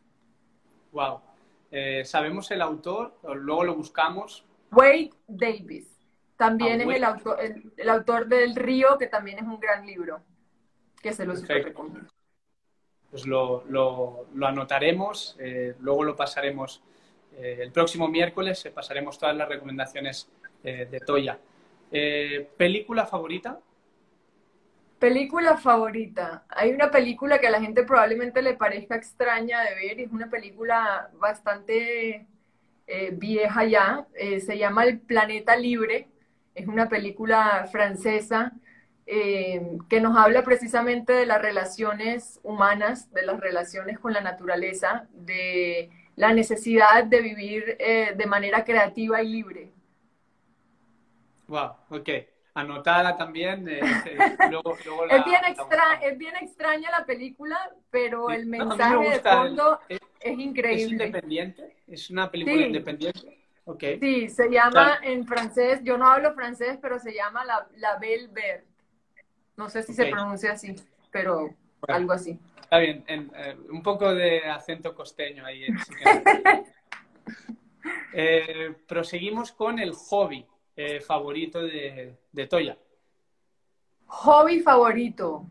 Wow. 0.92 1.22
¿Sabemos 2.06 2.50
el 2.52 2.62
autor? 2.62 3.18
Luego 3.24 3.66
lo 3.66 3.76
buscamos. 3.76 4.46
Wade 4.72 5.12
Davis. 5.28 5.96
También 6.38 6.82
es 6.82 6.96
el 6.96 7.04
autor, 7.04 7.38
el, 7.78 7.90
autor 7.90 8.28
del 8.28 8.56
Río, 8.56 8.98
que 8.98 9.08
también 9.08 9.40
es 9.40 9.46
un 9.46 9.60
gran 9.60 9.86
libro, 9.86 10.22
que 11.02 11.14
se 11.14 11.26
los 11.26 11.48
recomiendo. 11.48 12.10
Pues 13.10 13.26
lo, 13.26 13.64
lo, 13.70 14.28
lo 14.34 14.48
anotaremos, 14.48 15.38
eh, 15.40 15.76
luego 15.80 16.04
lo 16.04 16.16
pasaremos 16.18 16.84
eh, 17.38 17.60
el 17.62 17.72
próximo 17.72 18.08
miércoles, 18.08 18.66
eh, 18.66 18.72
pasaremos 18.72 19.18
todas 19.18 19.36
las 19.36 19.48
recomendaciones 19.48 20.30
de 20.64 21.00
Toya. 21.06 21.38
¿Película 22.58 23.06
favorita? 23.06 23.60
Película 24.98 25.58
favorita. 25.58 26.44
Hay 26.50 26.72
una 26.72 26.90
película 26.90 27.38
que 27.38 27.46
a 27.46 27.52
la 27.52 27.62
gente 27.62 27.84
probablemente 27.84 28.42
le 28.42 28.56
parezca 28.56 28.96
extraña 28.96 29.62
de 29.62 29.76
ver, 29.76 30.00
y 30.00 30.04
es 30.06 30.12
una 30.12 30.28
película 30.28 31.12
bastante 31.20 32.26
vieja 33.12 33.64
ya, 33.66 34.08
se 34.16 34.58
llama 34.58 34.86
El 34.86 34.98
Planeta 35.02 35.56
Libre, 35.56 36.08
es 36.56 36.66
una 36.66 36.90
película 36.90 37.68
francesa 37.72 38.54
eh, 39.08 39.78
que 39.88 40.02
nos 40.02 40.18
habla 40.18 40.44
precisamente 40.44 41.14
de 41.14 41.28
las 41.28 41.40
relaciones 41.40 42.40
humanas, 42.42 43.14
de 43.14 43.22
las 43.22 43.40
relaciones 43.40 44.00
con 44.00 44.14
la 44.14 44.22
naturaleza, 44.22 45.08
de 45.14 45.92
la 46.16 46.34
necesidad 46.34 47.04
de 47.04 47.22
vivir 47.22 47.76
eh, 47.80 48.14
de 48.16 48.26
manera 48.26 48.64
creativa 48.64 49.22
y 49.22 49.30
libre. 49.30 49.72
Wow, 51.48 51.72
ok. 51.90 52.10
Anotada 52.54 53.18
también. 53.18 53.68
Eh, 53.68 53.80
es, 55.10 55.26
bien 55.26 55.42
es 56.02 56.18
bien 56.18 56.36
extraña 56.38 56.90
la 56.92 57.06
película, 57.06 57.58
pero 57.90 58.30
el 58.30 58.46
mensaje 58.46 59.10
de 59.10 59.20
fondo 59.20 59.80
es, 59.90 60.00
increíble. 60.40 60.84
¿Es 60.84 60.92
independiente? 60.92 61.76
¿Es 61.88 62.10
una 62.10 62.32
película 62.32 62.66
independiente? 62.66 63.46
Sí, 64.00 64.30
se 64.30 64.50
llama 64.50 65.00
en 65.02 65.26
francés, 65.26 65.82
yo 65.84 65.98
no 65.98 66.08
hablo 66.08 66.34
francés, 66.34 66.78
pero 66.82 67.00
se 67.00 67.14
llama 67.14 67.44
La, 67.46 67.68
la 67.78 67.98
Belle 67.98 68.28
Verte. 68.28 68.68
No 69.58 69.70
sé 69.70 69.84
si 69.84 69.94
se 69.94 70.06
pronuncia 70.06 70.52
así, 70.52 70.76
pero 71.12 71.50
algo 71.88 72.14
así. 72.14 72.40
Está 72.66 72.80
bien, 72.80 73.06
eh, 73.08 73.56
un 73.70 73.84
poco 73.84 74.12
de 74.16 74.44
acento 74.46 74.96
costeño 74.96 75.46
ahí. 75.46 75.68
eh, 78.14 78.76
proseguimos 78.88 79.52
con 79.52 79.78
el 79.78 79.94
hobby 79.94 80.44
eh, 80.76 81.00
favorito 81.00 81.62
de, 81.62 82.18
de, 82.32 82.48
Toya. 82.48 82.76
Hobby 84.08 84.62
favorito. 84.62 85.46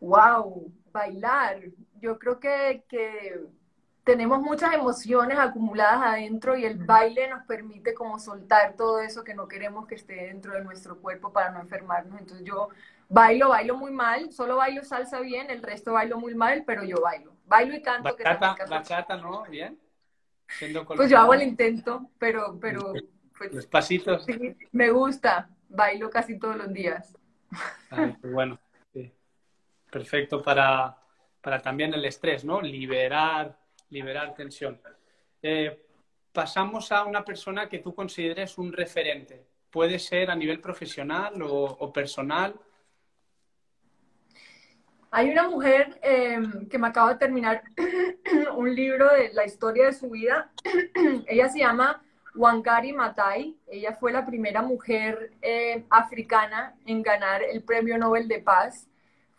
wow, 0.00 0.66
eh, 0.66 0.72
bailar. 0.90 1.60
Yo 2.00 2.18
creo 2.18 2.40
que, 2.40 2.82
que 2.88 3.40
tenemos 4.02 4.40
muchas 4.40 4.74
emociones 4.74 5.38
acumuladas 5.38 6.02
adentro 6.02 6.56
y 6.56 6.64
el 6.64 6.84
baile 6.84 7.28
nos 7.28 7.44
permite 7.46 7.94
como 7.94 8.18
soltar 8.18 8.74
todo 8.74 8.98
eso 8.98 9.22
que 9.22 9.34
no 9.34 9.46
queremos 9.46 9.86
que 9.86 9.94
esté 9.94 10.26
dentro 10.26 10.54
de 10.54 10.64
nuestro 10.64 11.00
cuerpo 11.00 11.32
para 11.32 11.52
no 11.52 11.60
enfermarnos. 11.60 12.18
Entonces 12.18 12.44
yo 12.44 12.70
bailo, 13.08 13.50
bailo 13.50 13.76
muy 13.76 13.92
mal, 13.92 14.32
solo 14.32 14.56
bailo 14.56 14.82
salsa 14.84 15.20
bien, 15.20 15.50
el 15.50 15.62
resto 15.62 15.92
bailo 15.92 16.18
muy 16.18 16.34
mal, 16.34 16.64
pero 16.66 16.84
yo 16.84 17.00
bailo. 17.00 17.32
Bailo 17.46 17.74
y 17.74 17.82
canto. 17.82 18.04
Bachata, 18.04 18.54
que 18.54 18.70
bachata 18.70 19.16
¿no? 19.16 19.44
Bien. 19.44 19.78
pues 20.96 21.10
yo 21.10 21.18
hago 21.18 21.34
el 21.34 21.42
intento, 21.42 22.10
pero... 22.18 22.58
pero 22.60 22.92
pues, 23.36 23.52
Los 23.52 23.66
pasitos. 23.66 24.24
Sí, 24.24 24.56
me 24.72 24.90
gusta, 24.90 25.48
bailo 25.68 26.08
casi 26.08 26.38
todos 26.38 26.56
los 26.56 26.72
días. 26.72 27.16
Ay, 27.90 28.16
bueno, 28.22 28.58
sí. 28.92 29.12
Perfecto 29.90 30.42
para, 30.42 30.96
para 31.40 31.60
también 31.60 31.92
el 31.94 32.04
estrés, 32.04 32.44
¿no? 32.44 32.60
Liberar 32.60 33.56
liberar 33.94 34.34
tensión. 34.34 34.78
Eh, 35.40 35.86
pasamos 36.32 36.90
a 36.92 37.04
una 37.04 37.24
persona 37.24 37.68
que 37.68 37.78
tú 37.78 37.94
consideres 37.94 38.58
un 38.58 38.72
referente. 38.72 39.46
Puede 39.70 39.98
ser 39.98 40.30
a 40.30 40.36
nivel 40.36 40.60
profesional 40.60 41.34
o, 41.42 41.92
personal. 41.92 42.54
Hay 45.14 45.30
una 45.30 45.48
mujer 45.48 45.98
eh, 46.02 46.42
que 46.68 46.78
me 46.78 46.88
acaba 46.88 47.12
de 47.12 47.18
terminar 47.18 47.62
un 48.56 48.74
libro 48.74 49.12
de 49.12 49.32
la 49.32 49.44
historia 49.44 49.86
de 49.86 49.92
su 49.92 50.10
vida. 50.10 50.50
Ella 51.26 51.48
se 51.48 51.60
llama 51.60 52.02
Wangari 52.34 52.92
Matai. 52.92 53.56
Ella 53.68 53.94
fue 53.94 54.12
la 54.12 54.26
primera 54.26 54.60
mujer 54.60 55.30
eh, 55.40 55.84
africana 55.88 56.74
en 56.84 57.02
ganar 57.02 57.42
el 57.42 57.62
Premio 57.62 57.96
Nobel 57.96 58.26
de 58.28 58.40
Paz 58.40 58.88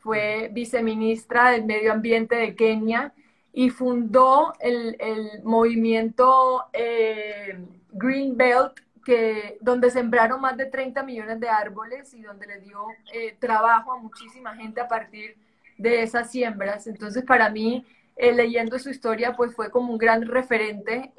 fue 0.05 0.49
viceministra 0.53 1.49
del 1.49 1.65
Medio 1.65 1.91
Ambiente 1.91 2.35
de 2.35 2.55
Kenia 2.55 3.11
y 3.51 3.71
fundó 3.71 4.53
el, 4.59 4.95
el 4.99 5.41
movimiento 5.43 6.65
eh, 6.71 7.57
Green 7.91 8.37
Belt, 8.37 8.79
que, 9.03 9.57
donde 9.61 9.89
sembraron 9.89 10.39
más 10.41 10.57
de 10.57 10.67
30 10.67 11.01
millones 11.01 11.39
de 11.39 11.49
árboles 11.49 12.13
y 12.13 12.21
donde 12.21 12.45
le 12.45 12.59
dio 12.59 12.85
eh, 13.13 13.35
trabajo 13.39 13.93
a 13.93 13.97
muchísima 13.97 14.55
gente 14.55 14.79
a 14.79 14.87
partir 14.87 15.35
de 15.77 16.03
esas 16.03 16.31
siembras. 16.31 16.87
Entonces, 16.87 17.23
para 17.23 17.49
mí, 17.49 17.85
eh, 18.15 18.33
leyendo 18.33 18.79
su 18.79 18.89
historia, 18.89 19.35
pues 19.35 19.53
fue 19.55 19.69
como 19.69 19.91
un 19.91 19.97
gran 19.97 20.25
referente 20.25 21.11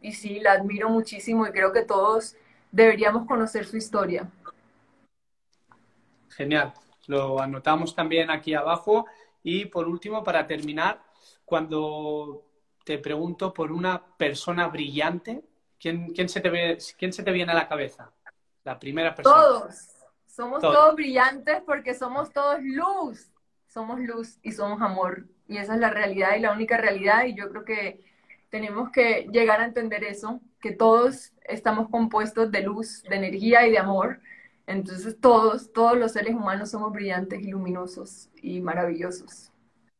y 0.00 0.12
sí, 0.12 0.40
la 0.40 0.52
admiro 0.52 0.88
muchísimo 0.88 1.46
y 1.46 1.50
creo 1.50 1.72
que 1.72 1.82
todos 1.82 2.36
deberíamos 2.70 3.26
conocer 3.26 3.66
su 3.66 3.76
historia. 3.76 4.28
Genial, 6.30 6.72
lo 7.06 7.40
anotamos 7.40 7.94
también 7.94 8.30
aquí 8.30 8.54
abajo. 8.54 9.06
Y 9.42 9.66
por 9.66 9.86
último, 9.86 10.24
para 10.24 10.46
terminar, 10.46 11.00
cuando 11.44 12.42
te 12.84 12.98
pregunto 12.98 13.52
por 13.52 13.70
una 13.70 14.02
persona 14.16 14.66
brillante, 14.68 15.44
¿quién, 15.78 16.12
quién, 16.12 16.28
se, 16.28 16.40
te 16.40 16.50
ve, 16.50 16.78
¿quién 16.98 17.12
se 17.12 17.22
te 17.22 17.30
viene 17.30 17.52
a 17.52 17.54
la 17.54 17.68
cabeza? 17.68 18.10
La 18.64 18.78
primera 18.78 19.14
persona. 19.14 19.36
Todos. 19.36 19.74
Somos 20.26 20.60
todos. 20.60 20.96
brillantes 20.96 21.62
porque 21.64 21.94
somos 21.94 22.32
todos 22.32 22.58
luz. 22.62 23.30
Somos 23.74 23.98
luz 23.98 24.38
y 24.44 24.52
somos 24.52 24.80
amor. 24.80 25.26
Y 25.48 25.56
esa 25.56 25.74
es 25.74 25.80
la 25.80 25.90
realidad 25.90 26.36
y 26.36 26.40
la 26.40 26.52
única 26.52 26.76
realidad. 26.76 27.24
Y 27.26 27.34
yo 27.34 27.50
creo 27.50 27.64
que 27.64 28.04
tenemos 28.48 28.90
que 28.90 29.26
llegar 29.32 29.60
a 29.60 29.64
entender 29.64 30.04
eso, 30.04 30.40
que 30.60 30.70
todos 30.70 31.32
estamos 31.42 31.88
compuestos 31.88 32.52
de 32.52 32.62
luz, 32.62 33.02
de 33.02 33.16
energía 33.16 33.66
y 33.66 33.72
de 33.72 33.78
amor. 33.78 34.20
Entonces 34.68 35.20
todos, 35.20 35.72
todos 35.72 35.98
los 35.98 36.12
seres 36.12 36.36
humanos 36.36 36.70
somos 36.70 36.92
brillantes 36.92 37.42
y 37.42 37.48
luminosos 37.48 38.30
y 38.40 38.60
maravillosos. 38.60 39.50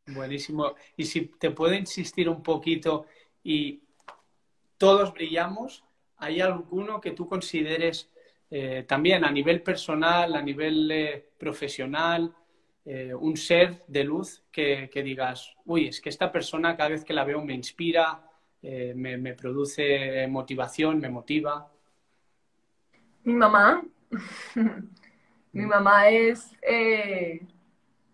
Buenísimo. 0.07 0.77
Y 0.97 1.07
si 1.07 1.23
te 1.23 1.51
puedo 1.51 1.75
insistir 1.75 2.29
un 2.29 2.45
poquito 2.45 3.07
y 3.43 3.83
todos 4.79 5.13
brillamos, 5.13 5.83
¿hay 6.19 6.41
alguno 6.41 7.01
que 7.01 7.11
tú 7.11 7.29
consideres 7.29 8.09
eh, 8.53 8.85
también 8.87 9.25
a 9.25 9.33
nivel 9.33 9.63
personal, 9.63 10.37
a 10.37 10.43
nivel 10.43 10.89
eh, 10.93 11.27
profesional, 11.37 12.33
eh, 12.85 13.15
un 13.15 13.37
ser 13.37 13.83
de 13.87 14.05
luz 14.05 14.45
que, 14.51 14.91
digas, 14.95 15.55
uy, 15.65 15.89
es 15.89 16.01
que 16.01 16.09
esta 16.09 16.31
persona 16.31 16.77
cada 16.77 16.91
vez 16.91 17.05
que 17.05 17.15
la 17.15 17.25
veo 17.25 17.43
me 17.45 17.55
inspira, 17.55 18.23
me, 18.63 19.19
me, 19.19 19.35
produce 19.35 20.27
motivación, 20.27 20.99
me 20.99 21.11
motiva? 21.11 21.71
Mi 23.25 23.35
mamá. 23.35 23.85
Mi 25.53 25.63
mm. 25.63 25.69
mamá 25.69 26.09
es 26.09 26.51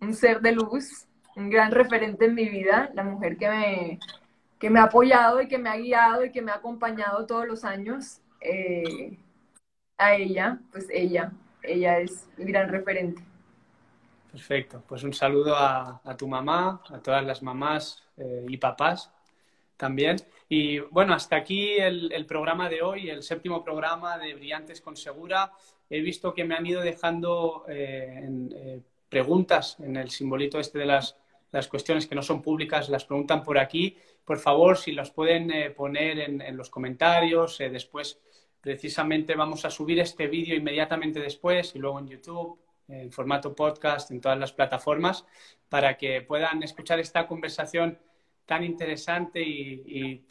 un 0.00 0.12
ser 0.12 0.40
de 0.40 0.52
luz 0.52 1.06
un 1.36 1.50
gran 1.50 1.70
referente 1.70 2.26
en 2.26 2.34
mi 2.34 2.48
vida, 2.48 2.90
la 2.94 3.02
mujer 3.02 3.36
que 3.36 3.48
me, 3.48 3.98
que 4.58 4.70
me 4.70 4.80
ha 4.80 4.84
apoyado 4.84 5.40
y 5.40 5.48
que 5.48 5.58
me 5.58 5.70
ha 5.70 5.76
guiado 5.76 6.24
y 6.24 6.30
que 6.30 6.42
me 6.42 6.52
ha 6.52 6.56
acompañado 6.56 7.26
todos 7.26 7.46
los 7.46 7.64
años. 7.64 8.20
Eh, 8.40 9.18
a 9.98 10.14
ella, 10.14 10.58
pues 10.72 10.86
ella, 10.90 11.32
ella 11.62 11.98
es 11.98 12.28
mi 12.36 12.46
gran 12.46 12.68
referente. 12.68 13.22
Perfecto, 14.31 14.83
pues 14.89 15.03
un 15.03 15.12
saludo 15.12 15.57
a, 15.57 16.16
tu 16.16 16.28
mamá, 16.28 16.83
a 16.89 16.99
todas 17.01 17.24
las 17.24 17.43
mamás 17.43 18.05
eh, 18.16 18.47
y 18.49 18.57
papás 18.57 19.11
también. 19.76 20.16
Y 20.49 20.78
bueno, 20.78 21.14
hasta 21.14 21.37
aquí 21.37 21.76
el, 21.78 22.26
programa 22.26 22.68
de 22.68 22.83
hoy, 22.83 23.11
el 23.11 23.22
séptimo 23.22 23.64
programa 23.64 24.18
de 24.18 24.35
Brillantes 24.35 24.81
con 24.81 24.97
Segura. 24.97 25.53
He 25.89 26.01
visto 26.01 26.33
que 26.33 26.45
me 26.45 26.55
han 26.55 26.66
ido 26.66 26.81
dejando 26.81 27.64
eh, 27.68 28.81
preguntas 29.09 29.76
en 29.81 29.97
el 29.97 30.11
simbolito 30.11 30.61
este 30.61 30.78
de 30.78 30.87
las 30.87 31.16
las 31.53 31.68
cuestiones 31.68 32.07
que 32.07 32.14
no 32.14 32.22
son 32.22 32.43
públicas 32.43 32.89
las 32.89 33.05
preguntan 33.05 33.43
por 33.43 33.59
aquí. 33.59 33.97
Por 34.24 34.39
favor, 34.39 34.76
si 34.76 34.93
las 34.93 35.11
pueden 35.11 35.51
eh, 35.51 35.70
poner 35.70 36.20
en, 36.20 36.57
los 36.57 36.70
comentarios. 36.70 37.61
Eh, 37.61 37.70
después, 37.70 38.20
precisamente, 38.61 39.35
vamos 39.35 39.64
a 39.64 39.70
subir 39.70 39.99
este 39.99 40.28
vídeo 40.28 40.55
inmediatamente 40.55 41.20
después 41.20 41.74
y 41.74 41.78
luego 41.78 41.99
en 41.99 42.09
YouTube, 42.09 42.59
en 42.91 43.12
formato 43.12 43.55
podcast, 43.55 44.11
en 44.11 44.20
todas 44.20 44.38
las 44.38 44.53
plataformas, 44.53 45.24
para 45.68 45.97
que 45.97 46.22
puedan 46.22 46.62
escuchar 46.62 47.01
esta 47.01 47.26
conversación 47.26 47.99
tan 48.47 48.64
interesante 48.64 49.41
y, 49.41 50.24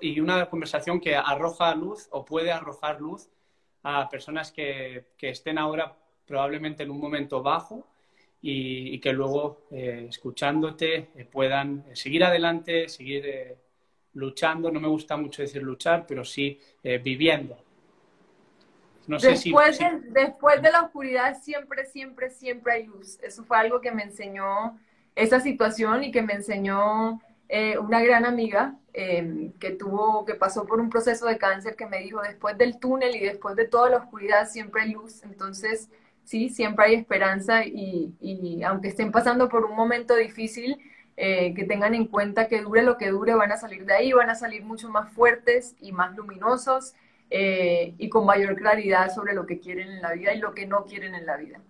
y, 0.00 0.20
una 0.20 0.48
conversación 0.48 0.98
que 0.98 1.14
arroja 1.14 1.74
luz 1.74 2.08
o 2.10 2.24
puede 2.24 2.52
arrojar 2.52 3.00
luz 3.00 3.28
a 3.82 4.08
personas 4.08 4.50
que, 4.50 5.08
que 5.16 5.30
estén 5.30 5.58
ahora 5.58 5.94
probablemente 6.26 6.84
en 6.84 6.90
un 6.90 7.00
momento 7.00 7.42
bajo 7.42 7.86
y, 8.42 8.98
que 9.00 9.12
luego, 9.12 9.66
eh, 9.70 10.06
escuchándote, 10.08 11.10
eh, 11.14 11.24
puedan 11.30 11.84
eh, 11.90 11.96
seguir 11.96 12.24
adelante, 12.24 12.88
seguir 12.88 13.56
luchando. 14.14 14.70
No 14.70 14.80
me 14.80 14.88
gusta 14.88 15.16
mucho 15.16 15.42
decir 15.42 15.62
luchar, 15.62 16.06
pero 16.06 16.24
sí 16.24 16.58
viviendo. 17.02 17.56
No 19.06 19.18
sé 19.18 19.30
después, 19.30 19.76
si, 19.76 19.84
de, 19.84 20.00
después 20.10 20.62
de 20.62 20.70
la 20.70 20.82
oscuridad 20.82 21.40
siempre, 21.42 21.84
siempre, 21.86 22.30
siempre 22.30 22.72
hay 22.72 22.86
luz. 22.86 23.18
Eso 23.22 23.44
fue 23.44 23.56
algo 23.56 23.80
que 23.80 23.90
me 23.90 24.02
enseñó 24.02 24.78
esa 25.14 25.40
situación 25.40 26.04
y 26.04 26.12
que 26.12 26.22
me 26.22 26.34
enseñó 26.34 27.20
una 27.80 28.00
gran 28.00 28.24
amiga 28.24 28.76
em, 28.92 29.52
que 29.54 29.70
tuvo, 29.70 30.24
que 30.24 30.34
pasó 30.34 30.66
por 30.66 30.80
un 30.80 30.88
proceso 30.88 31.26
de 31.26 31.36
cáncer, 31.36 31.74
que 31.74 31.86
me 31.86 31.98
dijo, 31.98 32.20
después 32.22 32.56
del 32.56 32.78
túnel 32.78 33.16
y 33.16 33.20
después 33.20 33.56
de 33.56 33.66
toda 33.66 33.90
la 33.90 33.96
oscuridad 33.98 34.48
siempre 34.48 34.82
hay 34.82 34.92
luz. 34.92 35.22
Entonces, 35.24 35.88
sí, 36.24 36.48
siempre 36.48 36.86
hay 36.86 36.94
esperanza 36.94 37.64
y, 37.64 38.62
aunque 38.64 38.88
estén 38.88 39.10
pasando 39.10 39.48
por 39.48 39.64
un 39.64 39.74
momento 39.74 40.14
difícil, 40.14 40.78
eh, 41.16 41.52
que 41.54 41.64
tengan 41.64 41.94
en 41.94 42.06
cuenta 42.06 42.48
que 42.48 42.62
dure 42.62 42.82
lo 42.82 42.96
que 42.96 43.08
dure, 43.08 43.34
van 43.34 43.52
a 43.52 43.56
salir 43.56 43.84
de 43.84 43.94
ahí, 43.94 44.12
van 44.12 44.30
a 44.30 44.34
salir 44.34 44.62
mucho 44.62 44.88
más 44.88 45.12
fuertes 45.12 45.74
y 45.80 45.92
más 45.92 46.16
luminosos 46.16 46.94
eh, 47.30 47.94
y 47.96 48.08
con 48.08 48.26
mayor 48.26 48.56
claridad 48.56 49.14
sobre 49.14 49.34
lo 49.34 49.46
que 49.46 49.60
quieren 49.60 49.90
en 49.90 50.02
la 50.02 50.12
vida 50.12 50.34
y 50.34 50.38
lo 50.38 50.52
que 50.52 50.66
no 50.66 50.84
quieren 50.84 51.14
en 51.14 51.24
la 51.24 51.36
vida. 51.36 51.60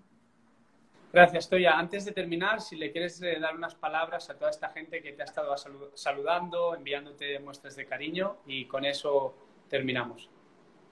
Gracias, 1.12 1.48
Toya. 1.48 1.78
Antes 1.78 2.04
de 2.04 2.12
terminar, 2.12 2.60
si 2.60 2.76
le 2.76 2.90
quieres 2.92 3.20
eh, 3.22 3.38
dar 3.40 3.54
unas 3.54 3.74
palabras 3.74 4.30
a 4.30 4.38
toda 4.38 4.50
esta 4.50 4.70
gente 4.70 5.02
que 5.02 5.12
te 5.12 5.22
ha 5.22 5.24
estado 5.24 5.54
saludando, 5.94 6.74
enviándote 6.74 7.38
muestras 7.40 7.76
de 7.76 7.84
cariño 7.84 8.38
y 8.46 8.66
con 8.66 8.84
eso 8.84 9.34
terminamos. 9.68 10.30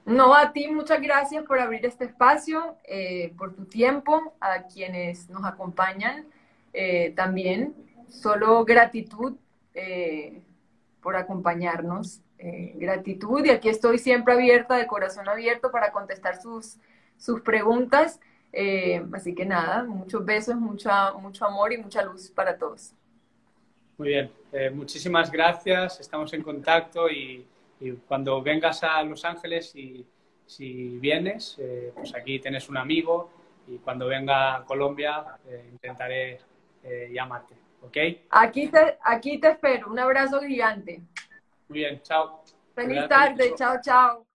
No, 0.09 0.35
a 0.35 0.55
ti 0.55 0.69
muchas 0.69 1.03
gracias 1.03 1.45
por 1.45 1.61
abrir 1.61 1.85
este 1.85 2.07
espacio, 2.07 2.79
eh, 2.85 3.35
por 3.37 3.55
tu 3.55 3.67
tiempo, 3.67 4.35
a 4.41 4.63
quienes 4.63 5.29
nos 5.29 5.45
acompañan 5.45 6.25
eh, 6.73 7.13
también. 7.15 7.75
Solo 8.09 8.65
gratitud 8.65 9.37
eh, 9.75 10.41
por 11.03 11.15
acompañarnos. 11.15 12.23
Gratitud 12.39 13.45
y 13.45 13.51
aquí 13.51 13.69
estoy 13.69 13.99
siempre 13.99 14.35
abierta, 14.35 14.77
de 14.77 14.87
corazón 14.87 15.29
abierto 15.29 15.71
para 15.71 15.91
contestar 15.91 16.41
sus, 16.41 16.77
sus 17.17 17.41
preguntas. 17.41 18.21
así 19.13 19.35
que 19.35 19.45
nada, 19.45 19.83
muchos 19.85 20.25
besos, 20.25 20.57
mucha, 20.57 21.13
mucho 21.15 21.45
amor 21.47 21.73
y 21.73 21.79
mucha 21.79 22.03
luz 22.03 22.31
para 22.31 22.57
todos. 22.57 22.93
Muy 23.97 24.09
bien, 24.09 24.31
muchísimas 24.75 25.31
gracias, 25.31 25.99
estamos 26.01 26.33
en 26.33 26.43
contacto 26.43 27.11
y 27.11 27.45
y 27.81 27.93
cuando 27.93 28.43
vengas 28.43 28.83
a 28.83 29.03
Los 29.03 29.25
Ángeles 29.25 29.75
y 29.77 30.05
si 30.47 30.99
vienes, 30.99 31.57
eh, 31.59 31.93
pues 31.95 32.15
aquí 32.15 32.39
tienes 32.39 32.69
un 32.69 32.77
amigo 32.77 33.31
y 33.67 33.77
cuando 33.79 34.07
venga 34.07 34.57
a 34.57 34.65
Colombia 34.65 35.39
eh, 35.47 35.69
intentaré 35.73 36.41
eh, 36.83 37.11
llamarte, 37.13 37.55
¿ok? 37.83 37.97
Aquí 38.31 38.69
te, 38.69 38.99
aquí 39.03 39.39
te 39.39 39.51
espero, 39.51 39.91
un 39.91 39.99
abrazo 39.99 40.41
gigante. 40.41 41.03
Muy 41.69 41.81
bien, 41.81 42.01
chao. 42.03 42.43
Feliz 42.75 43.09
tarde, 43.09 43.55
chao, 43.57 43.81
chao. 43.83 44.28